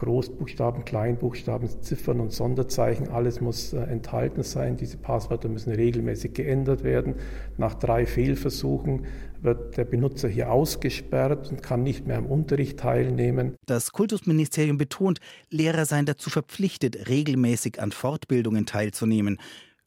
Großbuchstaben, 0.00 0.84
Kleinbuchstaben, 0.84 1.68
Ziffern 1.82 2.20
und 2.20 2.32
Sonderzeichen, 2.32 3.08
alles 3.08 3.40
muss 3.40 3.72
äh, 3.72 3.78
enthalten 3.80 4.42
sein. 4.42 4.76
Diese 4.76 4.96
Passwörter 4.96 5.48
müssen 5.48 5.72
regelmäßig 5.72 6.32
geändert 6.34 6.82
werden. 6.82 7.14
Nach 7.58 7.74
drei 7.74 8.06
Fehlversuchen 8.06 9.04
wird 9.42 9.76
der 9.76 9.84
Benutzer 9.84 10.28
hier 10.28 10.50
ausgesperrt 10.50 11.50
und 11.50 11.62
kann 11.62 11.82
nicht 11.82 12.06
mehr 12.06 12.18
am 12.18 12.26
Unterricht 12.26 12.78
teilnehmen. 12.78 13.56
Das 13.66 13.92
Kultusministerium 13.92 14.78
betont, 14.78 15.20
Lehrer 15.50 15.84
seien 15.84 16.06
dazu 16.06 16.30
verpflichtet, 16.30 17.08
regelmäßig 17.08 17.80
an 17.80 17.92
Fortbildungen 17.92 18.66
teilzunehmen. 18.66 19.38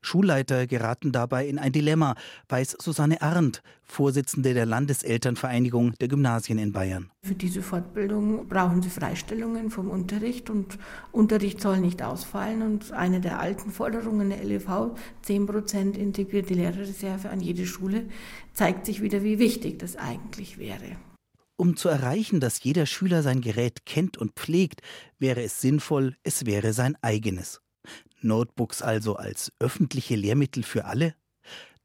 Schulleiter 0.03 0.67
geraten 0.67 1.11
dabei 1.11 1.47
in 1.47 1.57
ein 1.57 1.71
Dilemma, 1.71 2.15
weiß 2.49 2.77
Susanne 2.79 3.21
Arndt, 3.21 3.63
Vorsitzende 3.83 4.53
der 4.53 4.65
Landeselternvereinigung 4.65 5.93
der 5.99 6.07
Gymnasien 6.07 6.57
in 6.57 6.71
Bayern. 6.71 7.11
Für 7.23 7.35
diese 7.35 7.61
Fortbildung 7.61 8.47
brauchen 8.47 8.81
sie 8.81 8.89
Freistellungen 8.89 9.69
vom 9.69 9.89
Unterricht 9.89 10.49
und 10.49 10.77
Unterricht 11.11 11.61
soll 11.61 11.79
nicht 11.79 12.01
ausfallen. 12.01 12.61
Und 12.61 12.91
eine 12.91 13.21
der 13.21 13.39
alten 13.39 13.71
Forderungen 13.71 14.29
der 14.29 14.43
LEV, 14.43 14.91
10 15.23 15.45
Prozent 15.45 15.97
integrierte 15.97 16.53
Lehrerreserve 16.53 17.29
an 17.29 17.41
jede 17.41 17.65
Schule, 17.65 18.05
zeigt 18.53 18.85
sich 18.85 19.01
wieder, 19.01 19.23
wie 19.23 19.39
wichtig 19.39 19.79
das 19.79 19.95
eigentlich 19.95 20.57
wäre. 20.57 20.97
Um 21.55 21.77
zu 21.77 21.87
erreichen, 21.87 22.39
dass 22.39 22.63
jeder 22.63 22.85
Schüler 22.85 23.21
sein 23.21 23.39
Gerät 23.39 23.85
kennt 23.85 24.17
und 24.17 24.33
pflegt, 24.33 24.81
wäre 25.19 25.43
es 25.43 25.61
sinnvoll, 25.61 26.15
es 26.23 26.45
wäre 26.45 26.73
sein 26.73 26.97
eigenes. 27.01 27.62
Notebooks 28.23 28.81
also 28.81 29.15
als 29.15 29.51
öffentliche 29.59 30.15
Lehrmittel 30.15 30.63
für 30.63 30.85
alle? 30.85 31.15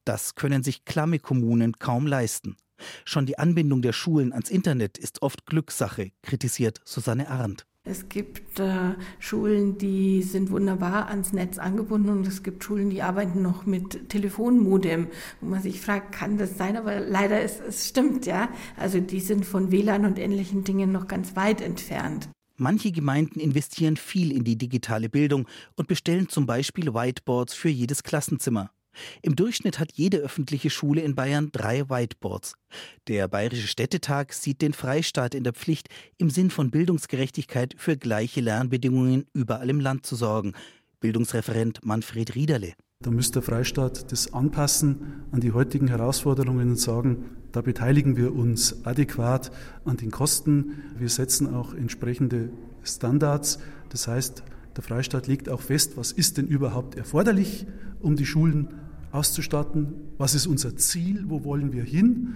Das 0.04 0.34
können 0.34 0.62
sich 0.62 0.84
klamme 0.84 1.18
Kommunen 1.18 1.78
kaum 1.78 2.06
leisten. 2.06 2.56
Schon 3.04 3.26
die 3.26 3.38
Anbindung 3.38 3.82
der 3.82 3.92
Schulen 3.92 4.32
ans 4.32 4.50
Internet 4.50 4.98
ist 4.98 5.22
oft 5.22 5.46
Glückssache, 5.46 6.12
kritisiert 6.22 6.80
Susanne 6.84 7.28
Arndt. 7.28 7.66
Es 7.84 8.08
gibt 8.10 8.60
äh, 8.60 8.94
Schulen, 9.18 9.78
die 9.78 10.22
sind 10.22 10.50
wunderbar 10.50 11.08
ans 11.08 11.32
Netz 11.32 11.58
angebunden 11.58 12.10
und 12.10 12.26
es 12.26 12.42
gibt 12.42 12.62
Schulen, 12.62 12.90
die 12.90 13.00
arbeiten 13.00 13.40
noch 13.40 13.64
mit 13.64 14.10
Telefonmodem, 14.10 15.08
wo 15.40 15.48
man 15.48 15.62
sich 15.62 15.80
fragt, 15.80 16.12
kann 16.12 16.36
das 16.36 16.58
sein? 16.58 16.76
Aber 16.76 17.00
leider 17.00 17.40
ist 17.40 17.62
es 17.66 17.88
stimmt, 17.88 18.26
ja. 18.26 18.50
Also 18.76 19.00
die 19.00 19.20
sind 19.20 19.46
von 19.46 19.72
WLAN 19.72 20.04
und 20.04 20.18
ähnlichen 20.18 20.64
Dingen 20.64 20.92
noch 20.92 21.08
ganz 21.08 21.34
weit 21.34 21.62
entfernt. 21.62 22.28
Manche 22.60 22.90
Gemeinden 22.90 23.38
investieren 23.38 23.96
viel 23.96 24.32
in 24.32 24.42
die 24.42 24.58
digitale 24.58 25.08
Bildung 25.08 25.46
und 25.76 25.86
bestellen 25.86 26.28
zum 26.28 26.44
Beispiel 26.44 26.92
Whiteboards 26.92 27.54
für 27.54 27.68
jedes 27.68 28.02
Klassenzimmer. 28.02 28.72
Im 29.22 29.36
Durchschnitt 29.36 29.78
hat 29.78 29.92
jede 29.94 30.18
öffentliche 30.18 30.68
Schule 30.68 31.02
in 31.02 31.14
Bayern 31.14 31.50
drei 31.52 31.88
Whiteboards. 31.88 32.54
Der 33.06 33.28
Bayerische 33.28 33.68
Städtetag 33.68 34.32
sieht 34.32 34.60
den 34.60 34.72
Freistaat 34.72 35.36
in 35.36 35.44
der 35.44 35.52
Pflicht, 35.52 35.88
im 36.16 36.30
Sinn 36.30 36.50
von 36.50 36.72
Bildungsgerechtigkeit 36.72 37.76
für 37.78 37.96
gleiche 37.96 38.40
Lernbedingungen 38.40 39.26
überall 39.32 39.70
im 39.70 39.78
Land 39.78 40.04
zu 40.04 40.16
sorgen. 40.16 40.54
Bildungsreferent 40.98 41.84
Manfred 41.84 42.34
Riederle. 42.34 42.74
Da 43.04 43.12
müsste 43.12 43.34
der 43.34 43.42
Freistaat 43.42 44.10
das 44.10 44.32
anpassen 44.32 45.22
an 45.30 45.38
die 45.38 45.52
heutigen 45.52 45.86
Herausforderungen 45.86 46.70
und 46.70 46.80
sagen, 46.80 47.26
da 47.52 47.60
beteiligen 47.60 48.16
wir 48.16 48.34
uns 48.34 48.84
adäquat 48.84 49.52
an 49.84 49.98
den 49.98 50.10
Kosten. 50.10 50.82
Wir 50.98 51.08
setzen 51.08 51.54
auch 51.54 51.74
entsprechende 51.74 52.50
Standards. 52.82 53.60
Das 53.90 54.08
heißt, 54.08 54.42
der 54.74 54.82
Freistaat 54.82 55.28
legt 55.28 55.48
auch 55.48 55.60
fest, 55.60 55.96
was 55.96 56.10
ist 56.10 56.38
denn 56.38 56.48
überhaupt 56.48 56.96
erforderlich, 56.96 57.68
um 58.00 58.16
die 58.16 58.26
Schulen 58.26 58.74
auszustatten, 59.12 59.94
was 60.18 60.34
ist 60.34 60.48
unser 60.48 60.76
Ziel, 60.76 61.26
wo 61.28 61.44
wollen 61.44 61.72
wir 61.72 61.84
hin 61.84 62.34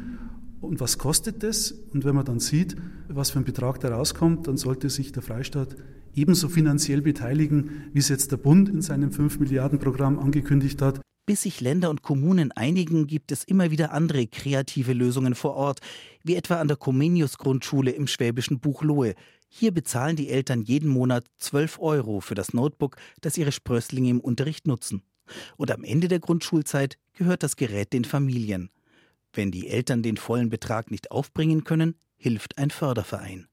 und 0.63 0.81
was 0.81 0.99
kostet 0.99 1.43
das. 1.43 1.73
Und 1.93 2.05
wenn 2.05 2.15
man 2.15 2.25
dann 2.25 2.41
sieht, 2.41 2.77
was 3.09 3.31
für 3.31 3.39
ein 3.39 3.45
Betrag 3.45 3.81
da 3.81 3.95
rauskommt, 3.95 4.47
dann 4.47 4.57
sollte 4.57 4.89
sich 4.91 5.13
der 5.13 5.23
Freistaat 5.23 5.77
ebenso 6.15 6.49
finanziell 6.49 7.03
beteiligen, 7.03 7.91
wie 7.93 7.99
es 7.99 8.09
jetzt 8.09 8.33
der 8.33 8.37
Bund 8.37 8.69
in 8.69 8.83
seinem 8.83 9.13
5 9.13 9.39
Milliarden 9.41 9.79
Programm 9.79 10.19
angekündigt 10.19 10.81
hat. 10.83 11.01
Bis 11.25 11.43
sich 11.43 11.61
Länder 11.61 11.89
und 11.91 12.03
Kommunen 12.03 12.51
einigen, 12.53 13.07
gibt 13.07 13.31
es 13.31 13.45
immer 13.45 13.71
wieder 13.71 13.93
andere 13.93 14.27
kreative 14.27 14.93
Lösungen 14.93 15.35
vor 15.35 15.55
Ort, 15.55 15.81
wie 16.25 16.35
etwa 16.35 16.61
an 16.61 16.69
der 16.69 16.77
Comenius 16.77 17.39
Grundschule 17.39 17.93
im 17.93 18.09
schwäbischen 18.09 18.59
Buchlohe. 18.59 19.15
Hier 19.49 19.73
bezahlen 19.73 20.17
die 20.17 20.31
Eltern 20.31 20.63
jeden 20.63 20.89
Monat 20.89 21.25
12 21.39 21.79
Euro 21.79 22.21
für 22.21 22.35
das 22.35 22.55
Notebook, 22.55 22.97
das 23.21 23.39
ihre 23.39 23.53
Sprösslinge 23.53 24.11
im 24.11 24.21
Unterricht 24.21 24.67
nutzen. 24.67 25.03
Und 25.57 25.71
am 25.71 25.85
Ende 25.85 26.09
der 26.09 26.19
Grundschulzeit 26.19 26.99
gehört 27.13 27.43
das 27.43 27.57
Gerät 27.57 27.93
den 27.93 28.05
Familien. 28.05 28.71
Wenn 29.33 29.51
die 29.51 29.69
Eltern 29.69 30.03
den 30.03 30.17
vollen 30.17 30.51
Betrag 30.51 30.91
nicht 30.91 31.11
aufbringen 31.11 31.65
können, 31.65 31.99
hilft 32.17 32.59
ein 32.59 32.71
Förderverein. 32.71 33.49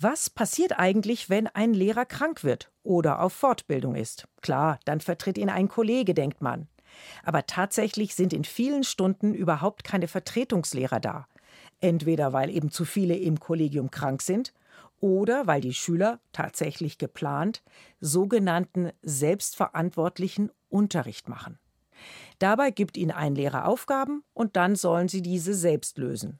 Was 0.00 0.30
passiert 0.30 0.78
eigentlich, 0.78 1.28
wenn 1.28 1.48
ein 1.48 1.74
Lehrer 1.74 2.04
krank 2.04 2.44
wird 2.44 2.70
oder 2.84 3.20
auf 3.20 3.32
Fortbildung 3.32 3.96
ist? 3.96 4.28
Klar, 4.42 4.78
dann 4.84 5.00
vertritt 5.00 5.36
ihn 5.36 5.50
ein 5.50 5.66
Kollege, 5.66 6.14
denkt 6.14 6.40
man. 6.40 6.68
Aber 7.24 7.46
tatsächlich 7.46 8.14
sind 8.14 8.32
in 8.32 8.44
vielen 8.44 8.84
Stunden 8.84 9.34
überhaupt 9.34 9.82
keine 9.82 10.06
Vertretungslehrer 10.06 11.00
da. 11.00 11.26
Entweder 11.80 12.32
weil 12.32 12.48
eben 12.48 12.70
zu 12.70 12.84
viele 12.84 13.16
im 13.16 13.40
Kollegium 13.40 13.90
krank 13.90 14.22
sind 14.22 14.52
oder 15.00 15.48
weil 15.48 15.60
die 15.60 15.74
Schüler 15.74 16.20
tatsächlich 16.32 16.98
geplant 16.98 17.64
sogenannten 18.00 18.92
selbstverantwortlichen 19.02 20.52
Unterricht 20.68 21.28
machen. 21.28 21.58
Dabei 22.38 22.70
gibt 22.70 22.96
ihnen 22.96 23.10
ein 23.10 23.34
Lehrer 23.34 23.66
Aufgaben 23.66 24.22
und 24.32 24.54
dann 24.54 24.76
sollen 24.76 25.08
sie 25.08 25.22
diese 25.22 25.54
selbst 25.54 25.98
lösen. 25.98 26.38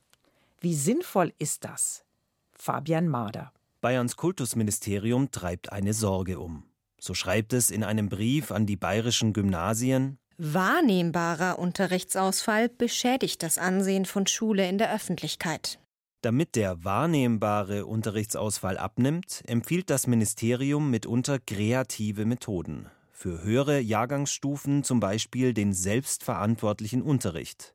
Wie 0.60 0.74
sinnvoll 0.74 1.32
ist 1.38 1.64
das? 1.64 2.04
Fabian 2.58 3.08
Mader. 3.08 3.52
Bayerns 3.80 4.16
Kultusministerium 4.16 5.30
treibt 5.30 5.72
eine 5.72 5.94
Sorge 5.94 6.38
um. 6.38 6.64
So 7.00 7.14
schreibt 7.14 7.52
es 7.52 7.70
in 7.70 7.84
einem 7.84 8.08
Brief 8.08 8.50
an 8.50 8.66
die 8.66 8.76
bayerischen 8.76 9.32
Gymnasien 9.32 10.18
Wahrnehmbarer 10.40 11.58
Unterrichtsausfall 11.58 12.68
beschädigt 12.68 13.42
das 13.42 13.58
Ansehen 13.58 14.04
von 14.04 14.28
Schule 14.28 14.68
in 14.68 14.78
der 14.78 14.94
Öffentlichkeit. 14.94 15.80
Damit 16.22 16.54
der 16.54 16.84
wahrnehmbare 16.84 17.86
Unterrichtsausfall 17.86 18.78
abnimmt, 18.78 19.42
empfiehlt 19.48 19.90
das 19.90 20.06
Ministerium 20.06 20.92
mitunter 20.92 21.40
kreative 21.40 22.24
Methoden. 22.24 22.86
Für 23.10 23.42
höhere 23.42 23.80
Jahrgangsstufen 23.80 24.84
zum 24.84 25.00
Beispiel 25.00 25.54
den 25.54 25.72
selbstverantwortlichen 25.72 27.02
Unterricht. 27.02 27.74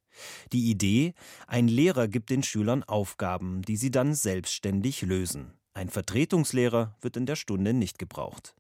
Die 0.51 0.69
Idee, 0.69 1.13
ein 1.47 1.67
Lehrer 1.67 2.07
gibt 2.07 2.29
den 2.29 2.43
Schülern 2.43 2.83
Aufgaben, 2.83 3.61
die 3.61 3.77
sie 3.77 3.91
dann 3.91 4.13
selbstständig 4.13 5.01
lösen. 5.01 5.53
Ein 5.73 5.89
Vertretungslehrer 5.89 6.95
wird 7.01 7.17
in 7.17 7.25
der 7.25 7.35
Stunde 7.35 7.73
nicht 7.73 7.97
gebraucht. 7.97 8.55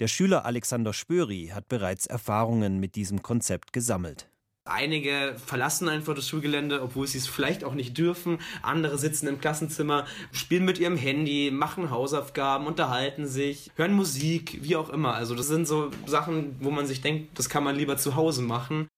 Der 0.00 0.08
Schüler 0.08 0.44
Alexander 0.44 0.92
Spöri 0.92 1.50
hat 1.54 1.68
bereits 1.68 2.06
Erfahrungen 2.06 2.80
mit 2.80 2.96
diesem 2.96 3.22
Konzept 3.22 3.72
gesammelt. 3.72 4.28
Einige 4.64 5.34
verlassen 5.44 5.88
einfach 5.88 6.14
das 6.14 6.28
Schulgelände, 6.28 6.82
obwohl 6.82 7.06
sie 7.06 7.16
es 7.16 7.26
vielleicht 7.26 7.64
auch 7.64 7.72
nicht 7.72 7.96
dürfen. 7.96 8.38
Andere 8.60 8.98
sitzen 8.98 9.26
im 9.26 9.40
Klassenzimmer, 9.40 10.04
spielen 10.30 10.66
mit 10.66 10.78
ihrem 10.78 10.98
Handy, 10.98 11.50
machen 11.50 11.90
Hausaufgaben, 11.90 12.66
unterhalten 12.66 13.26
sich, 13.26 13.70
hören 13.76 13.94
Musik, 13.94 14.58
wie 14.60 14.76
auch 14.76 14.90
immer. 14.90 15.14
Also 15.14 15.34
das 15.34 15.46
sind 15.46 15.66
so 15.66 15.90
Sachen, 16.04 16.56
wo 16.60 16.70
man 16.70 16.86
sich 16.86 17.00
denkt, 17.00 17.38
das 17.38 17.48
kann 17.48 17.64
man 17.64 17.76
lieber 17.76 17.96
zu 17.96 18.14
Hause 18.14 18.42
machen. 18.42 18.88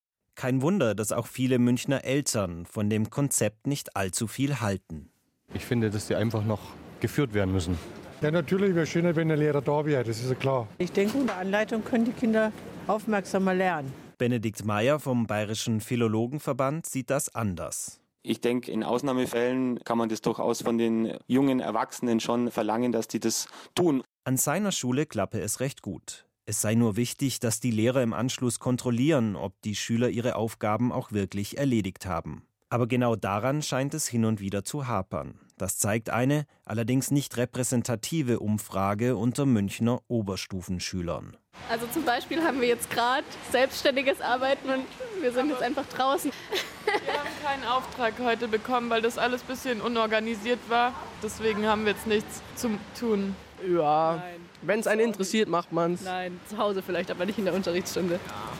Kein 0.40 0.62
Wunder, 0.62 0.94
dass 0.94 1.12
auch 1.12 1.26
viele 1.26 1.58
Münchner 1.58 2.02
Eltern 2.02 2.64
von 2.64 2.88
dem 2.88 3.10
Konzept 3.10 3.66
nicht 3.66 3.94
allzu 3.94 4.26
viel 4.26 4.62
halten. 4.62 5.10
Ich 5.52 5.66
finde, 5.66 5.90
dass 5.90 6.06
die 6.06 6.14
einfach 6.14 6.42
noch 6.46 6.60
geführt 7.00 7.34
werden 7.34 7.52
müssen. 7.52 7.78
Ja, 8.22 8.30
natürlich 8.30 8.70
wäre 8.70 8.84
es 8.84 8.88
schöner, 8.88 9.14
wenn 9.16 9.28
der 9.28 9.36
Lehrer 9.36 9.60
da 9.60 9.84
wäre, 9.84 10.02
das 10.02 10.18
ist 10.18 10.30
ja 10.30 10.34
klar. 10.34 10.66
Ich 10.78 10.92
denke, 10.92 11.18
unter 11.18 11.36
Anleitung 11.36 11.84
können 11.84 12.06
die 12.06 12.12
Kinder 12.12 12.52
aufmerksamer 12.86 13.52
lernen. 13.52 13.92
Benedikt 14.16 14.64
Meyer 14.64 14.98
vom 14.98 15.26
Bayerischen 15.26 15.82
Philologenverband 15.82 16.86
sieht 16.86 17.10
das 17.10 17.34
anders. 17.34 18.00
Ich 18.22 18.40
denke, 18.40 18.72
in 18.72 18.82
Ausnahmefällen 18.82 19.80
kann 19.84 19.98
man 19.98 20.08
das 20.08 20.22
durchaus 20.22 20.62
von 20.62 20.78
den 20.78 21.18
jungen 21.26 21.60
Erwachsenen 21.60 22.18
schon 22.18 22.50
verlangen, 22.50 22.92
dass 22.92 23.08
die 23.08 23.20
das 23.20 23.46
tun. 23.74 24.02
An 24.24 24.38
seiner 24.38 24.72
Schule 24.72 25.04
klappe 25.04 25.38
es 25.38 25.60
recht 25.60 25.82
gut. 25.82 26.24
Es 26.46 26.60
sei 26.60 26.74
nur 26.74 26.96
wichtig, 26.96 27.40
dass 27.40 27.60
die 27.60 27.70
Lehrer 27.70 28.02
im 28.02 28.12
Anschluss 28.12 28.58
kontrollieren, 28.58 29.36
ob 29.36 29.60
die 29.62 29.76
Schüler 29.76 30.08
ihre 30.08 30.36
Aufgaben 30.36 30.90
auch 30.92 31.12
wirklich 31.12 31.58
erledigt 31.58 32.06
haben. 32.06 32.42
Aber 32.70 32.86
genau 32.86 33.16
daran 33.16 33.62
scheint 33.62 33.94
es 33.94 34.06
hin 34.06 34.24
und 34.24 34.40
wieder 34.40 34.64
zu 34.64 34.86
hapern. 34.86 35.38
Das 35.58 35.76
zeigt 35.76 36.08
eine, 36.08 36.46
allerdings 36.64 37.10
nicht 37.10 37.36
repräsentative 37.36 38.38
Umfrage 38.38 39.16
unter 39.16 39.44
Münchner 39.44 40.00
Oberstufenschülern. 40.08 41.36
Also 41.68 41.86
zum 41.88 42.04
Beispiel 42.04 42.42
haben 42.42 42.60
wir 42.60 42.68
jetzt 42.68 42.88
gerade 42.90 43.24
selbstständiges 43.50 44.20
Arbeiten 44.20 44.70
und 44.70 44.84
wir 45.20 45.32
sind 45.32 45.50
jetzt 45.50 45.62
einfach 45.62 45.86
draußen. 45.86 46.30
Wir 46.84 47.12
haben 47.12 47.28
keinen 47.44 47.64
Auftrag 47.64 48.14
heute 48.20 48.48
bekommen, 48.48 48.88
weil 48.88 49.02
das 49.02 49.18
alles 49.18 49.42
ein 49.42 49.48
bisschen 49.48 49.80
unorganisiert 49.80 50.60
war. 50.68 50.94
Deswegen 51.22 51.66
haben 51.66 51.84
wir 51.84 51.92
jetzt 51.92 52.06
nichts 52.06 52.40
zu 52.54 52.70
tun. 52.98 53.36
Ja, 53.68 54.22
wenn 54.62 54.80
es 54.80 54.86
einen 54.86 55.00
interessiert, 55.00 55.48
macht 55.48 55.72
man 55.72 55.94
es. 55.94 56.02
Nein, 56.02 56.38
zu 56.48 56.58
Hause 56.58 56.82
vielleicht, 56.82 57.10
aber 57.10 57.26
nicht 57.26 57.38
in 57.38 57.44
der 57.44 57.54
Unterrichtsstunde. 57.54 58.14
Ja. 58.14 58.52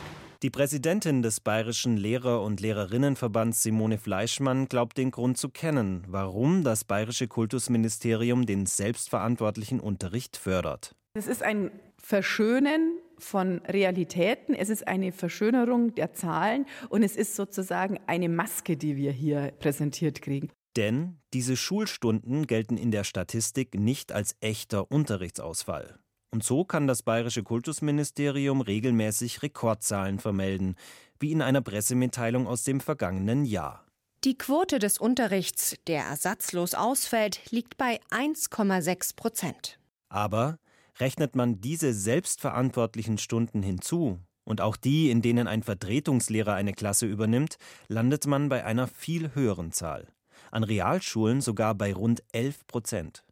Die 0.43 0.49
Präsidentin 0.49 1.21
des 1.21 1.39
Bayerischen 1.39 1.97
Lehrer- 1.97 2.41
und 2.41 2.61
Lehrerinnenverbands 2.61 3.61
Simone 3.61 3.99
Fleischmann 3.99 4.65
glaubt 4.65 4.97
den 4.97 5.11
Grund 5.11 5.37
zu 5.37 5.49
kennen, 5.49 6.03
warum 6.07 6.63
das 6.63 6.83
Bayerische 6.83 7.27
Kultusministerium 7.27 8.47
den 8.47 8.65
selbstverantwortlichen 8.65 9.79
Unterricht 9.79 10.37
fördert. 10.37 10.95
Es 11.13 11.27
ist 11.27 11.43
ein 11.43 11.69
Verschönen 11.99 12.97
von 13.19 13.59
Realitäten, 13.67 14.55
es 14.55 14.69
ist 14.69 14.87
eine 14.87 15.11
Verschönerung 15.11 15.93
der 15.93 16.13
Zahlen 16.13 16.65
und 16.89 17.03
es 17.03 17.15
ist 17.15 17.35
sozusagen 17.35 17.99
eine 18.07 18.27
Maske, 18.27 18.77
die 18.77 18.97
wir 18.97 19.11
hier 19.11 19.53
präsentiert 19.59 20.23
kriegen. 20.23 20.49
Denn 20.77 21.19
diese 21.33 21.57
Schulstunden 21.57 22.47
gelten 22.47 22.77
in 22.77 22.91
der 22.91 23.03
Statistik 23.03 23.75
nicht 23.75 24.11
als 24.11 24.35
echter 24.39 24.91
Unterrichtsausfall. 24.91 25.99
Und 26.33 26.43
so 26.43 26.63
kann 26.63 26.87
das 26.87 27.03
bayerische 27.03 27.43
Kultusministerium 27.43 28.61
regelmäßig 28.61 29.43
Rekordzahlen 29.43 30.19
vermelden, 30.19 30.75
wie 31.19 31.31
in 31.31 31.41
einer 31.41 31.61
Pressemitteilung 31.61 32.47
aus 32.47 32.63
dem 32.63 32.79
vergangenen 32.79 33.43
Jahr. 33.43 33.85
Die 34.23 34.37
Quote 34.37 34.79
des 34.79 34.97
Unterrichts, 34.97 35.75
der 35.87 36.03
ersatzlos 36.03 36.73
ausfällt, 36.73 37.51
liegt 37.51 37.77
bei 37.77 37.99
1,6 38.11 39.15
Prozent. 39.15 39.79
Aber 40.09 40.57
rechnet 40.99 41.35
man 41.35 41.59
diese 41.59 41.93
selbstverantwortlichen 41.93 43.17
Stunden 43.17 43.61
hinzu 43.61 44.19
und 44.45 44.61
auch 44.61 44.77
die, 44.77 45.09
in 45.09 45.21
denen 45.21 45.47
ein 45.47 45.63
Vertretungslehrer 45.63 46.53
eine 46.53 46.73
Klasse 46.73 47.07
übernimmt, 47.07 47.57
landet 47.87 48.27
man 48.27 48.47
bei 48.47 48.63
einer 48.63 48.87
viel 48.87 49.33
höheren 49.33 49.71
Zahl. 49.71 50.07
An 50.51 50.63
Realschulen 50.63 51.41
sogar 51.41 51.73
bei 51.75 51.93
rund 51.93 52.23
11 52.33 52.67
Prozent. 52.67 53.23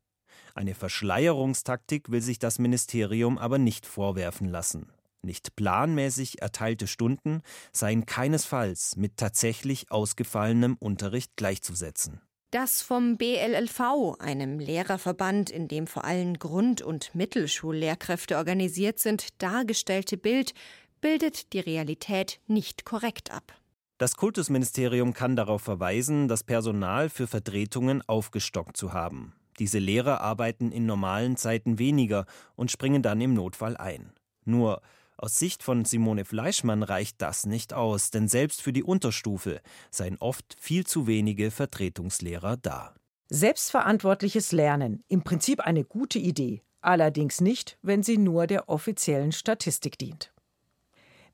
Eine 0.55 0.73
Verschleierungstaktik 0.73 2.10
will 2.10 2.21
sich 2.21 2.39
das 2.39 2.60
Ministerium 2.60 3.38
aber 3.38 3.58
nicht 3.58 3.86
vorwerfen 3.86 4.49
lassen. 4.49 4.91
Nicht 5.21 5.55
planmäßig 5.55 6.41
erteilte 6.41 6.88
Stunden 6.88 7.41
seien 7.73 8.05
keinesfalls 8.05 8.95
mit 8.95 9.17
tatsächlich 9.17 9.91
ausgefallenem 9.91 10.77
Unterricht 10.79 11.36
gleichzusetzen. 11.36 12.21
Das 12.51 12.82
vom 12.82 13.17
BLLV, 13.17 14.15
einem 14.19 14.58
Lehrerverband, 14.58 15.51
in 15.51 15.67
dem 15.67 15.86
vor 15.86 16.03
allem 16.03 16.39
Grund- 16.39 16.82
und 16.82 17.13
Mittelschullehrkräfte 17.13 18.38
organisiert 18.38 18.97
sind, 18.97 19.27
dargestellte 19.41 20.17
Bild 20.17 20.53
bildet 20.99 21.53
die 21.53 21.60
Realität 21.60 22.39
nicht 22.47 22.86
korrekt 22.86 23.29
ab. 23.29 23.53
Das 23.99 24.15
Kultusministerium 24.15 25.12
kann 25.12 25.35
darauf 25.35 25.62
verweisen, 25.62 26.29
das 26.29 26.45
Personal 26.45 27.09
für 27.09 27.27
Vertretungen 27.27 28.01
aufgestockt 28.07 28.77
zu 28.77 28.93
haben. 28.93 29.33
Diese 29.59 29.77
Lehrer 29.77 30.21
arbeiten 30.21 30.71
in 30.71 30.85
normalen 30.85 31.35
Zeiten 31.35 31.79
weniger 31.79 32.25
und 32.55 32.71
springen 32.71 33.01
dann 33.01 33.19
im 33.19 33.33
Notfall 33.33 33.75
ein. 33.75 34.13
Nur 34.45 34.81
aus 35.17 35.38
Sicht 35.38 35.63
von 35.63 35.83
Simone 35.83 36.23
Fleischmann 36.23 36.81
reicht 36.81 37.21
das 37.21 37.45
nicht 37.45 37.73
aus, 37.73 38.09
denn 38.09 38.29
selbst 38.29 38.62
für 38.62 38.71
die 38.71 38.83
Unterstufe 38.83 39.59
seien 39.91 40.15
oft 40.21 40.55
viel 40.57 40.88
zu 40.88 41.05
wenige 41.05 41.51
Vertretungslehrer 41.51 42.55
da. 42.55 42.95
Selbstverantwortliches 43.27 44.53
Lernen, 44.53 45.03
im 45.09 45.23
Prinzip 45.23 45.59
eine 45.59 45.83
gute 45.83 46.19
Idee, 46.19 46.62
allerdings 46.79 47.41
nicht, 47.41 47.77
wenn 47.81 48.01
sie 48.01 48.17
nur 48.17 48.47
der 48.47 48.69
offiziellen 48.69 49.33
Statistik 49.33 49.97
dient. 49.97 50.31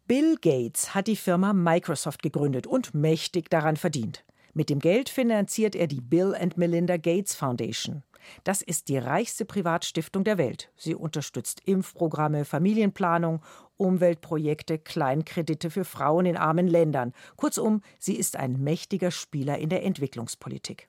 Bill 0.08 0.36
Gates 0.40 0.94
hat 0.94 1.08
die 1.08 1.16
Firma 1.16 1.52
Microsoft 1.52 2.22
gegründet 2.22 2.68
und 2.68 2.94
mächtig 2.94 3.50
daran 3.50 3.76
verdient. 3.76 4.24
Mit 4.54 4.70
dem 4.70 4.78
Geld 4.78 5.10
finanziert 5.10 5.76
er 5.76 5.88
die 5.88 6.00
Bill 6.00 6.36
and 6.36 6.58
Melinda 6.60 6.98
Gates 6.98 7.34
Foundation. 7.34 8.04
Das 8.44 8.62
ist 8.62 8.88
die 8.90 9.00
reichste 9.00 9.46
Privatstiftung 9.46 10.24
der 10.24 10.38
Welt. 10.38 10.70
Sie 10.76 10.94
unterstützt 10.94 11.62
Impfprogramme, 11.66 12.46
Familienplanung, 12.46 13.42
Umweltprojekte, 13.78 14.78
Kleinkredite 14.78 15.72
für 15.72 15.86
Frauen 15.86 16.28
in 16.28 16.38
armen 16.38 16.68
Ländern. 16.68 17.12
Kurzum, 17.36 17.82
sie 17.98 18.16
ist 18.16 18.36
ein 18.36 18.62
mächtiger 18.62 19.10
Spieler 19.10 19.58
in 19.58 19.70
der 19.70 19.84
Entwicklungspolitik. 19.84 20.88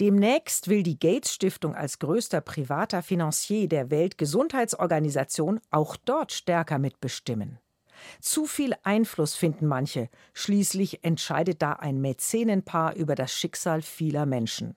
Demnächst 0.00 0.66
will 0.66 0.82
die 0.82 0.98
Gates 0.98 1.32
Stiftung 1.32 1.76
als 1.76 2.00
größter 2.00 2.40
privater 2.40 3.04
Financier 3.04 3.68
der 3.68 3.90
Weltgesundheitsorganisation 3.90 5.60
auch 5.70 5.96
dort 5.96 6.32
stärker 6.32 6.80
mitbestimmen. 6.80 7.60
Zu 8.20 8.46
viel 8.46 8.74
Einfluss 8.82 9.34
finden 9.34 9.66
manche. 9.66 10.08
Schließlich 10.34 11.04
entscheidet 11.04 11.62
da 11.62 11.72
ein 11.72 12.00
Mäzenenpaar 12.00 12.96
über 12.96 13.14
das 13.14 13.32
Schicksal 13.32 13.82
vieler 13.82 14.26
Menschen. 14.26 14.76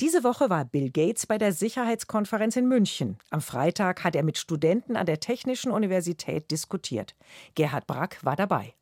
Diese 0.00 0.24
Woche 0.24 0.50
war 0.50 0.64
Bill 0.64 0.90
Gates 0.90 1.26
bei 1.26 1.38
der 1.38 1.52
Sicherheitskonferenz 1.52 2.56
in 2.56 2.68
München. 2.68 3.18
Am 3.30 3.40
Freitag 3.40 4.04
hat 4.04 4.14
er 4.14 4.22
mit 4.22 4.38
Studenten 4.38 4.96
an 4.96 5.06
der 5.06 5.20
Technischen 5.20 5.70
Universität 5.70 6.50
diskutiert. 6.50 7.14
Gerhard 7.54 7.86
Brack 7.86 8.18
war 8.22 8.36
dabei. 8.36 8.74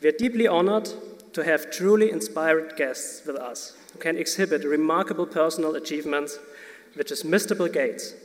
We 0.00 0.08
are 0.08 0.16
deeply 0.16 0.48
honored 0.48 0.96
to 1.32 1.42
have 1.42 1.70
truly 1.70 2.10
inspired 2.10 2.76
guests 2.76 3.26
with 3.26 3.36
us 3.36 3.76
who 3.92 3.98
can 3.98 4.16
exhibit 4.16 4.64
remarkable 4.64 5.26
personal 5.26 5.76
achievements 5.76 6.40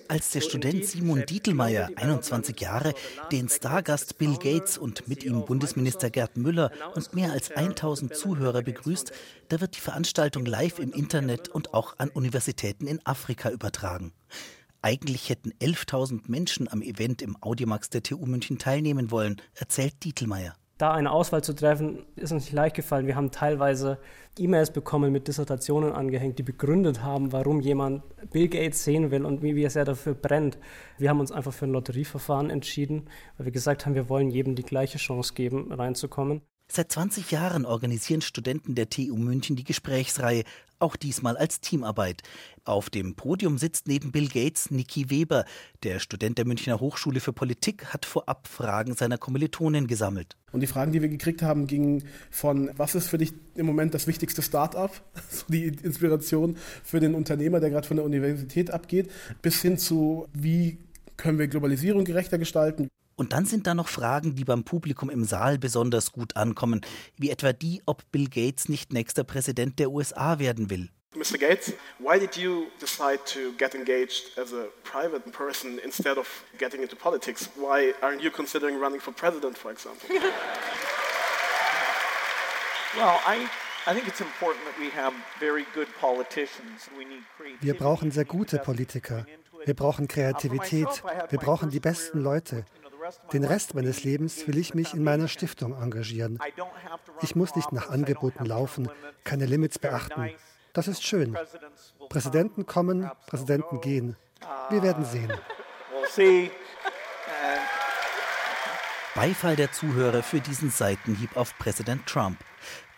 als 0.08 0.32
der 0.32 0.42
Student 0.42 0.86
Simon 0.86 1.26
Dietelmeier, 1.26 1.90
21 1.96 2.60
Jahre, 2.60 2.94
den 3.32 3.48
Stargast 3.50 4.18
Bill 4.18 4.38
Gates 4.38 4.78
und 4.78 5.08
mit 5.08 5.24
ihm 5.24 5.46
Bundesminister 5.46 6.10
Gerd 6.10 6.38
Müller 6.38 6.72
und 6.94 7.14
mehr 7.14 7.32
als 7.32 7.52
1000 7.52 8.16
Zuhörer 8.16 8.62
begrüßt, 8.62 9.12
da 9.50 9.62
wird 9.62 9.76
die 9.78 9.82
Veranstaltung 9.82 10.46
live 10.46 10.80
im 10.80 10.92
Internet 10.92 11.50
und 11.50 11.74
auch 11.74 11.96
an 11.98 12.10
Universitäten 12.10 12.88
in 12.88 13.06
Afrika 13.06 13.50
übertragen. 13.52 14.14
Eigentlich 14.82 15.30
hätten 15.30 15.54
11.000 15.62 16.24
Menschen 16.28 16.68
am 16.68 16.82
Event 16.82 17.22
im 17.22 17.42
Audimax 17.42 17.90
der 17.90 18.04
TU 18.04 18.26
München 18.26 18.58
teilnehmen 18.58 19.12
wollen, 19.12 19.42
erzählt 19.56 20.04
Dietelmeier 20.04 20.56
da 20.78 20.92
eine 20.92 21.12
Auswahl 21.12 21.44
zu 21.44 21.54
treffen, 21.54 22.06
ist 22.16 22.32
uns 22.32 22.46
nicht 22.46 22.54
leicht 22.54 22.76
gefallen. 22.76 23.08
Wir 23.08 23.16
haben 23.16 23.32
teilweise 23.32 23.98
E-Mails 24.38 24.72
bekommen 24.72 25.12
mit 25.12 25.28
Dissertationen 25.28 25.92
angehängt, 25.92 26.38
die 26.38 26.44
begründet 26.44 27.02
haben, 27.02 27.32
warum 27.32 27.62
jemand 27.62 28.04
Bill 28.32 28.48
Gates 28.48 28.84
sehen 28.84 29.10
will 29.10 29.26
und 29.26 29.42
wie, 29.42 29.56
wie 29.56 29.68
sehr 29.70 29.86
dafür 29.86 30.14
brennt. 30.14 30.58
Wir 30.98 31.10
haben 31.10 31.20
uns 31.20 31.32
einfach 31.32 31.54
für 31.54 31.66
ein 31.66 31.72
Lotterieverfahren 31.72 32.50
entschieden, 32.50 33.10
weil 33.38 33.46
wir 33.46 33.52
gesagt 33.52 33.86
haben, 33.86 33.96
wir 33.96 34.10
wollen 34.10 34.30
jedem 34.30 34.56
die 34.56 34.64
gleiche 34.64 35.00
Chance 35.00 35.34
geben, 35.34 35.72
reinzukommen. 35.72 36.42
Seit 36.70 36.92
20 36.92 37.32
Jahren 37.32 37.66
organisieren 37.66 38.22
Studenten 38.22 38.76
der 38.76 38.90
TU 38.90 39.16
München 39.16 39.56
die 39.56 39.64
Gesprächsreihe 39.64 40.44
auch 40.80 40.96
diesmal 40.96 41.38
als 41.38 41.60
Teamarbeit. 41.62 42.24
Auf 42.66 42.90
dem 42.90 43.16
Podium 43.16 43.58
sitzt 43.58 43.88
neben 43.88 44.12
Bill 44.12 44.28
Gates 44.28 44.72
Niki 44.72 45.10
Weber. 45.10 45.46
Der 45.84 46.00
Student 46.00 46.38
der 46.38 46.46
Münchner 46.46 46.80
Hochschule 46.80 47.20
für 47.20 47.34
Politik 47.34 47.86
hat 47.94 48.06
vorab 48.06 48.48
Fragen 48.48 48.96
seiner 48.96 49.18
Kommilitonen 49.18 49.88
gesammelt. 49.88 50.36
Und 50.52 50.62
die 50.62 50.68
Fragen, 50.68 50.92
die 50.92 51.02
wir 51.02 51.10
gekriegt 51.10 51.42
haben, 51.42 51.68
gingen 51.68 52.04
von, 52.30 52.72
was 52.78 52.96
ist 52.96 53.08
für 53.08 53.18
dich 53.18 53.34
im 53.56 53.66
Moment 53.66 53.94
das 53.94 54.08
wichtigste 54.08 54.42
Start-up, 54.42 55.02
so 55.30 55.46
die 55.50 55.66
Inspiration 55.68 56.58
für 56.84 57.00
den 57.00 57.16
Unternehmer, 57.16 57.60
der 57.60 57.70
gerade 57.70 57.88
von 57.88 57.98
der 57.98 58.06
Universität 58.06 58.72
abgeht, 58.72 59.10
bis 59.42 59.62
hin 59.62 59.78
zu, 59.78 60.28
wie 60.34 60.78
können 61.18 61.40
wir 61.40 61.48
Globalisierung 61.48 62.06
gerechter 62.06 62.38
gestalten. 62.38 62.88
Und 63.18 63.34
dann 63.34 63.46
sind 63.46 63.66
da 63.66 63.74
noch 63.74 63.88
Fragen, 63.88 64.36
die 64.36 64.46
beim 64.46 64.64
Publikum 64.64 65.10
im 65.10 65.26
Saal 65.26 65.58
besonders 65.58 66.12
gut 66.12 66.36
ankommen, 66.36 66.82
wie 67.18 67.32
etwa 67.32 67.52
die, 67.52 67.82
ob 67.88 68.10
Bill 68.12 68.30
Gates 68.30 68.70
nicht 68.70 68.94
nächster 68.94 69.24
Präsident 69.24 69.80
der 69.80 69.90
USA 69.90 70.38
werden 70.38 70.70
will. 70.70 70.90
Mr. 71.16 71.40
Gates, 71.40 71.74
why 71.98 72.20
did 72.20 72.38
you 72.38 72.68
decide 72.80 73.20
to 73.26 73.52
get 73.58 73.74
engaged 73.74 74.38
as 74.38 74.54
a 74.54 74.68
private 74.84 75.32
person 75.32 75.80
instead 75.84 76.16
of 76.20 76.28
getting 76.60 76.84
into 76.84 76.96
politics? 76.96 77.50
Why 77.56 77.96
aren't 78.02 78.22
you 78.22 78.30
considering 78.30 78.80
running 78.80 79.02
for 79.02 79.12
president, 79.12 79.58
for 79.58 79.72
example? 79.72 80.08
well, 82.96 83.20
I 83.26 83.48
wir 87.62 87.74
brauchen 87.74 88.12
sehr 88.12 88.26
gute 88.26 88.60
Politiker. 88.60 89.26
Wir 89.64 89.74
brauchen 89.74 90.10
Kreativität. 90.10 91.04
Wir 91.30 91.40
brauchen 91.40 91.70
die 91.70 91.80
besten 91.80 92.20
Leute. 92.20 92.66
Den 93.34 93.44
Rest 93.44 93.74
meines 93.74 94.04
Lebens 94.04 94.48
will 94.48 94.58
ich 94.58 94.74
mich 94.74 94.94
in 94.94 95.04
meiner 95.04 95.28
Stiftung 95.28 95.74
engagieren. 95.74 96.40
Ich 97.22 97.36
muss 97.36 97.56
nicht 97.56 97.72
nach 97.72 97.90
Angeboten 97.90 98.46
laufen, 98.46 98.90
keine 99.24 99.46
Limits 99.46 99.80
beachten. 99.80 100.32
Das 100.74 100.88
ist 100.88 101.04
schön. 101.04 101.38
Präsidenten 102.10 102.66
kommen, 102.66 103.10
Präsidenten 103.28 103.82
gehen. 103.82 104.16
Wir 104.70 104.84
werden 104.84 105.06
sehen. 105.06 105.34
Beifall 109.16 109.56
der 109.56 109.72
Zuhörer 109.72 110.22
für 110.22 110.40
diesen 110.40 110.70
Seitenhieb 110.70 111.36
auf 111.36 111.58
Präsident 111.58 112.06
Trump. 112.06 112.38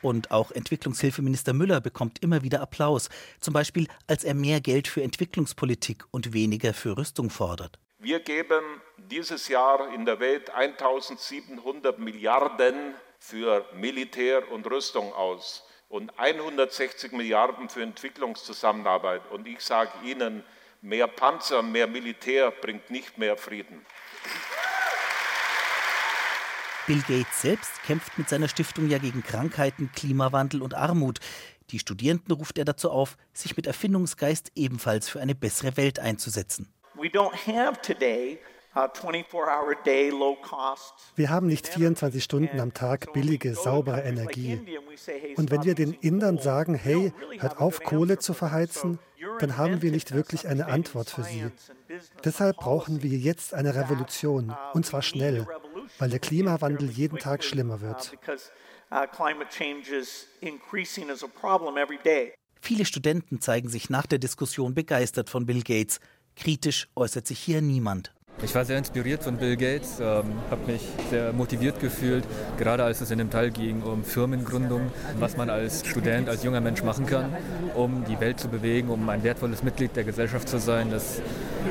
Und 0.02 0.32
auch 0.32 0.52
Entwicklungshilfeminister 0.52 1.54
Müller 1.54 1.82
bekommt 1.82 2.22
immer 2.24 2.44
wieder 2.44 2.62
Applaus, 2.62 3.10
zum 3.40 3.54
Beispiel 3.54 3.88
als 4.08 4.24
er 4.24 4.34
mehr 4.34 4.62
Geld 4.62 4.88
für 4.88 5.04
Entwicklungspolitik 5.04 6.06
und 6.12 6.34
weniger 6.34 6.74
für 6.74 6.98
Rüstung 6.98 7.30
fordert. 7.30 7.80
Wir 8.02 8.22
geben 8.22 8.64
dieses 8.96 9.50
Jahr 9.50 9.94
in 9.94 10.06
der 10.06 10.22
Welt 10.22 10.52
1700 10.52 12.00
Milliarden 12.00 12.96
für 13.20 13.66
Militär 13.74 14.50
und 14.54 14.66
Rüstung 14.72 15.12
aus 15.12 15.68
und 15.90 16.18
160 16.18 17.12
Milliarden 17.12 17.68
für 17.68 17.82
Entwicklungszusammenarbeit. 17.84 19.30
Und 19.32 19.50
ich 19.50 19.60
sage 19.60 19.92
Ihnen, 20.06 20.46
mehr 20.82 21.08
Panzer, 21.08 21.62
mehr 21.62 21.88
Militär 21.88 22.52
bringt 22.52 22.90
nicht 22.90 23.18
mehr 23.18 23.36
Frieden. 23.36 23.86
Bill 26.88 27.02
Gates 27.02 27.42
selbst 27.42 27.84
kämpft 27.84 28.18
mit 28.18 28.30
seiner 28.30 28.48
Stiftung 28.48 28.88
ja 28.88 29.00
gegen 29.00 29.24
Krankheiten, 29.24 29.92
Klimawandel 29.94 30.62
und 30.62 30.74
Armut. 30.74 31.20
Die 31.72 31.80
Studierenden 31.80 32.34
ruft 32.34 32.58
er 32.58 32.64
dazu 32.64 32.92
auf, 32.92 33.18
sich 33.34 33.58
mit 33.58 33.68
Erfindungsgeist 33.68 34.54
ebenfalls 34.56 35.10
für 35.10 35.20
eine 35.20 35.36
bessere 35.36 35.76
Welt 35.76 36.00
einzusetzen. 36.00 36.74
Wir 41.16 41.30
haben 41.30 41.48
nicht 41.48 41.68
24 41.68 42.24
Stunden 42.24 42.60
am 42.60 42.74
Tag 42.74 43.14
billige, 43.14 43.56
saubere 43.56 44.02
Energie. 44.02 44.62
Und 45.36 45.52
wenn 45.52 45.64
wir 45.64 45.76
den 45.76 45.94
Indern 45.94 46.38
sagen, 46.38 46.76
hey, 46.76 47.12
hört 47.40 47.60
auf, 47.60 47.82
Kohle 47.82 48.20
zu 48.20 48.34
verheizen, 48.34 49.00
dann 49.40 49.58
haben 49.58 49.82
wir 49.82 49.92
nicht 49.92 50.14
wirklich 50.14 50.48
eine 50.48 50.68
Antwort 50.68 51.10
für 51.10 51.24
sie. 51.24 51.52
Deshalb 52.24 52.58
brauchen 52.58 53.02
wir 53.02 53.18
jetzt 53.18 53.54
eine 53.54 53.76
Revolution, 53.76 54.56
und 54.74 54.86
zwar 54.86 55.02
schnell 55.02 55.48
weil 55.98 56.10
der 56.10 56.20
Klimawandel 56.20 56.90
jeden 56.90 57.18
Tag 57.18 57.44
schlimmer 57.44 57.82
wird. 57.82 58.14
Uh, 58.92 59.06
Viele 62.62 62.86
Studenten 62.86 63.40
zeigen 63.40 63.70
sich 63.70 63.90
nach 63.90 64.06
der 64.06 64.20
Diskussion 64.20 64.74
begeistert 64.74 65.30
von 65.30 65.46
Bill 65.46 65.62
Gates. 65.62 66.00
Kritisch 66.40 66.88
äußert 66.96 67.28
sich 67.28 67.40
hier 67.40 67.62
niemand. 67.62 68.14
Ich 68.42 68.56
war 68.56 68.64
sehr 68.64 68.78
inspiriert 68.78 69.22
von 69.22 69.36
Bill 69.36 69.58
Gates, 69.58 70.00
ähm, 70.00 70.24
habe 70.50 70.72
mich 70.72 70.82
sehr 71.10 71.34
motiviert 71.34 71.82
gefühlt, 71.82 72.24
gerade 72.58 72.86
als 72.86 73.02
es 73.02 73.12
in 73.12 73.18
dem 73.18 73.30
Teil 73.30 73.52
ging 73.52 73.82
um 73.82 74.06
Firmengründung, 74.06 74.94
was 75.20 75.36
man 75.36 75.50
als 75.50 75.86
Student, 75.86 76.30
als 76.30 76.46
junger 76.46 76.62
Mensch 76.62 76.82
machen 76.82 77.06
kann, 77.06 77.36
um 77.76 78.06
die 78.06 78.18
Welt 78.22 78.40
zu 78.40 78.48
bewegen, 78.48 78.88
um 78.88 79.10
ein 79.10 79.24
wertvolles 79.24 79.62
Mitglied 79.62 79.98
der 79.98 80.06
Gesellschaft 80.06 80.48
zu 80.48 80.60
sein. 80.60 80.90
Das 80.90 81.22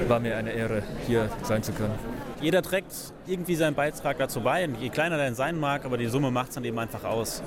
war 0.06 0.20
mir 0.20 0.36
eine 0.36 0.52
Ehre, 0.52 0.82
hier 1.06 1.30
sein 1.44 1.62
zu 1.62 1.72
können 1.72 1.98
jeder 2.40 2.62
trägt 2.62 2.92
irgendwie 3.26 3.54
seinen 3.54 3.74
Beitrag 3.74 4.18
dazu 4.18 4.40
bei, 4.40 4.68
je 4.80 4.88
kleiner 4.88 5.16
der 5.16 5.34
sein 5.34 5.58
mag, 5.58 5.84
aber 5.84 5.96
die 5.96 6.06
Summe 6.06 6.30
macht 6.30 6.50
es 6.50 6.54
dann 6.54 6.64
eben 6.64 6.78
einfach 6.78 7.04
aus. 7.04 7.42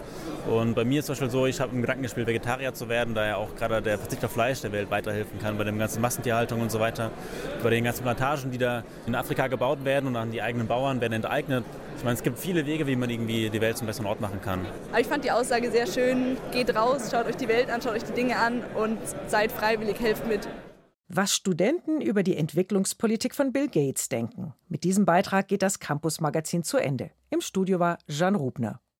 Und 0.50 0.76
bei 0.76 0.84
mir 0.84 1.00
ist 1.00 1.06
zum 1.06 1.14
Beispiel 1.14 1.30
so, 1.30 1.46
ich 1.46 1.60
habe 1.60 1.74
im 1.74 1.82
Gedanken 1.82 2.04
gespielt, 2.04 2.28
Vegetarier 2.28 2.74
zu 2.74 2.90
werden, 2.90 3.14
da 3.14 3.26
ja 3.26 3.36
auch 3.38 3.56
gerade 3.56 3.82
der 3.82 3.98
Verzicht 3.98 4.24
auf 4.26 4.32
Fleisch 4.32 4.62
der 4.62 4.72
Welt 4.72 4.92
weiterhelfen 4.92 5.40
kann, 5.40 5.58
bei 5.58 5.64
der 5.64 5.74
ganzen 5.74 6.02
Massentierhaltung 6.02 6.62
und 6.62 6.72
so 6.72 6.80
weiter, 6.80 7.12
bei 7.64 7.70
den 7.70 7.84
ganzen 7.84 8.04
Plantagen, 8.04 8.52
die 8.52 8.58
da 8.58 8.84
in 9.08 9.16
Afrika 9.16 9.48
gebaut 9.48 9.84
werden 9.86 10.08
und 10.08 10.16
an 10.16 10.32
die 10.32 10.42
eigenen 10.42 10.68
Bauern 10.68 11.02
werden 11.02 11.14
enteignet. 11.14 11.64
Ich 11.98 12.04
meine, 12.04 12.16
es 12.16 12.24
gibt 12.24 12.40
viele 12.40 12.66
Wege, 12.66 12.88
wie 12.88 12.96
man 12.96 13.10
irgendwie 13.10 13.50
die 13.50 13.62
Welt 13.62 13.78
zum 13.78 13.88
besseren 13.88 14.08
Ort 14.08 14.22
machen 14.22 14.42
kann. 14.42 14.66
ich 14.98 15.08
fand 15.08 15.24
die 15.24 15.32
Aussage 15.32 15.72
sehr 15.72 15.88
schön, 15.88 16.38
geht 16.52 16.76
raus, 16.76 17.10
schaut 17.12 17.28
euch 17.28 17.38
die 17.38 17.48
Welt 17.48 17.70
an, 17.70 17.82
schaut 17.82 17.94
euch 17.94 18.04
die 18.04 18.14
Dinge 18.14 18.38
an 18.38 18.64
und 18.76 18.98
seid 19.28 19.52
freiwillig, 19.52 20.00
helft 20.00 20.28
mit 20.28 20.48
was 21.16 21.34
Studenten 21.34 22.02
über 22.02 22.24
die 22.24 22.36
Entwicklungspolitik 22.36 23.36
von 23.36 23.52
Bill 23.52 23.68
Gates 23.68 24.10
denken. 24.10 24.54
Mit 24.68 24.84
diesem 24.84 25.06
Beitrag 25.06 25.48
geht 25.48 25.62
das 25.62 25.80
Campus 25.80 26.20
Magazin 26.20 26.64
zu 26.64 26.78
Ende. 26.78 27.12
Im 27.30 27.42
Studio 27.42 27.80
war 27.80 27.98
Jean 28.10 28.36
Rubner. 28.36 28.82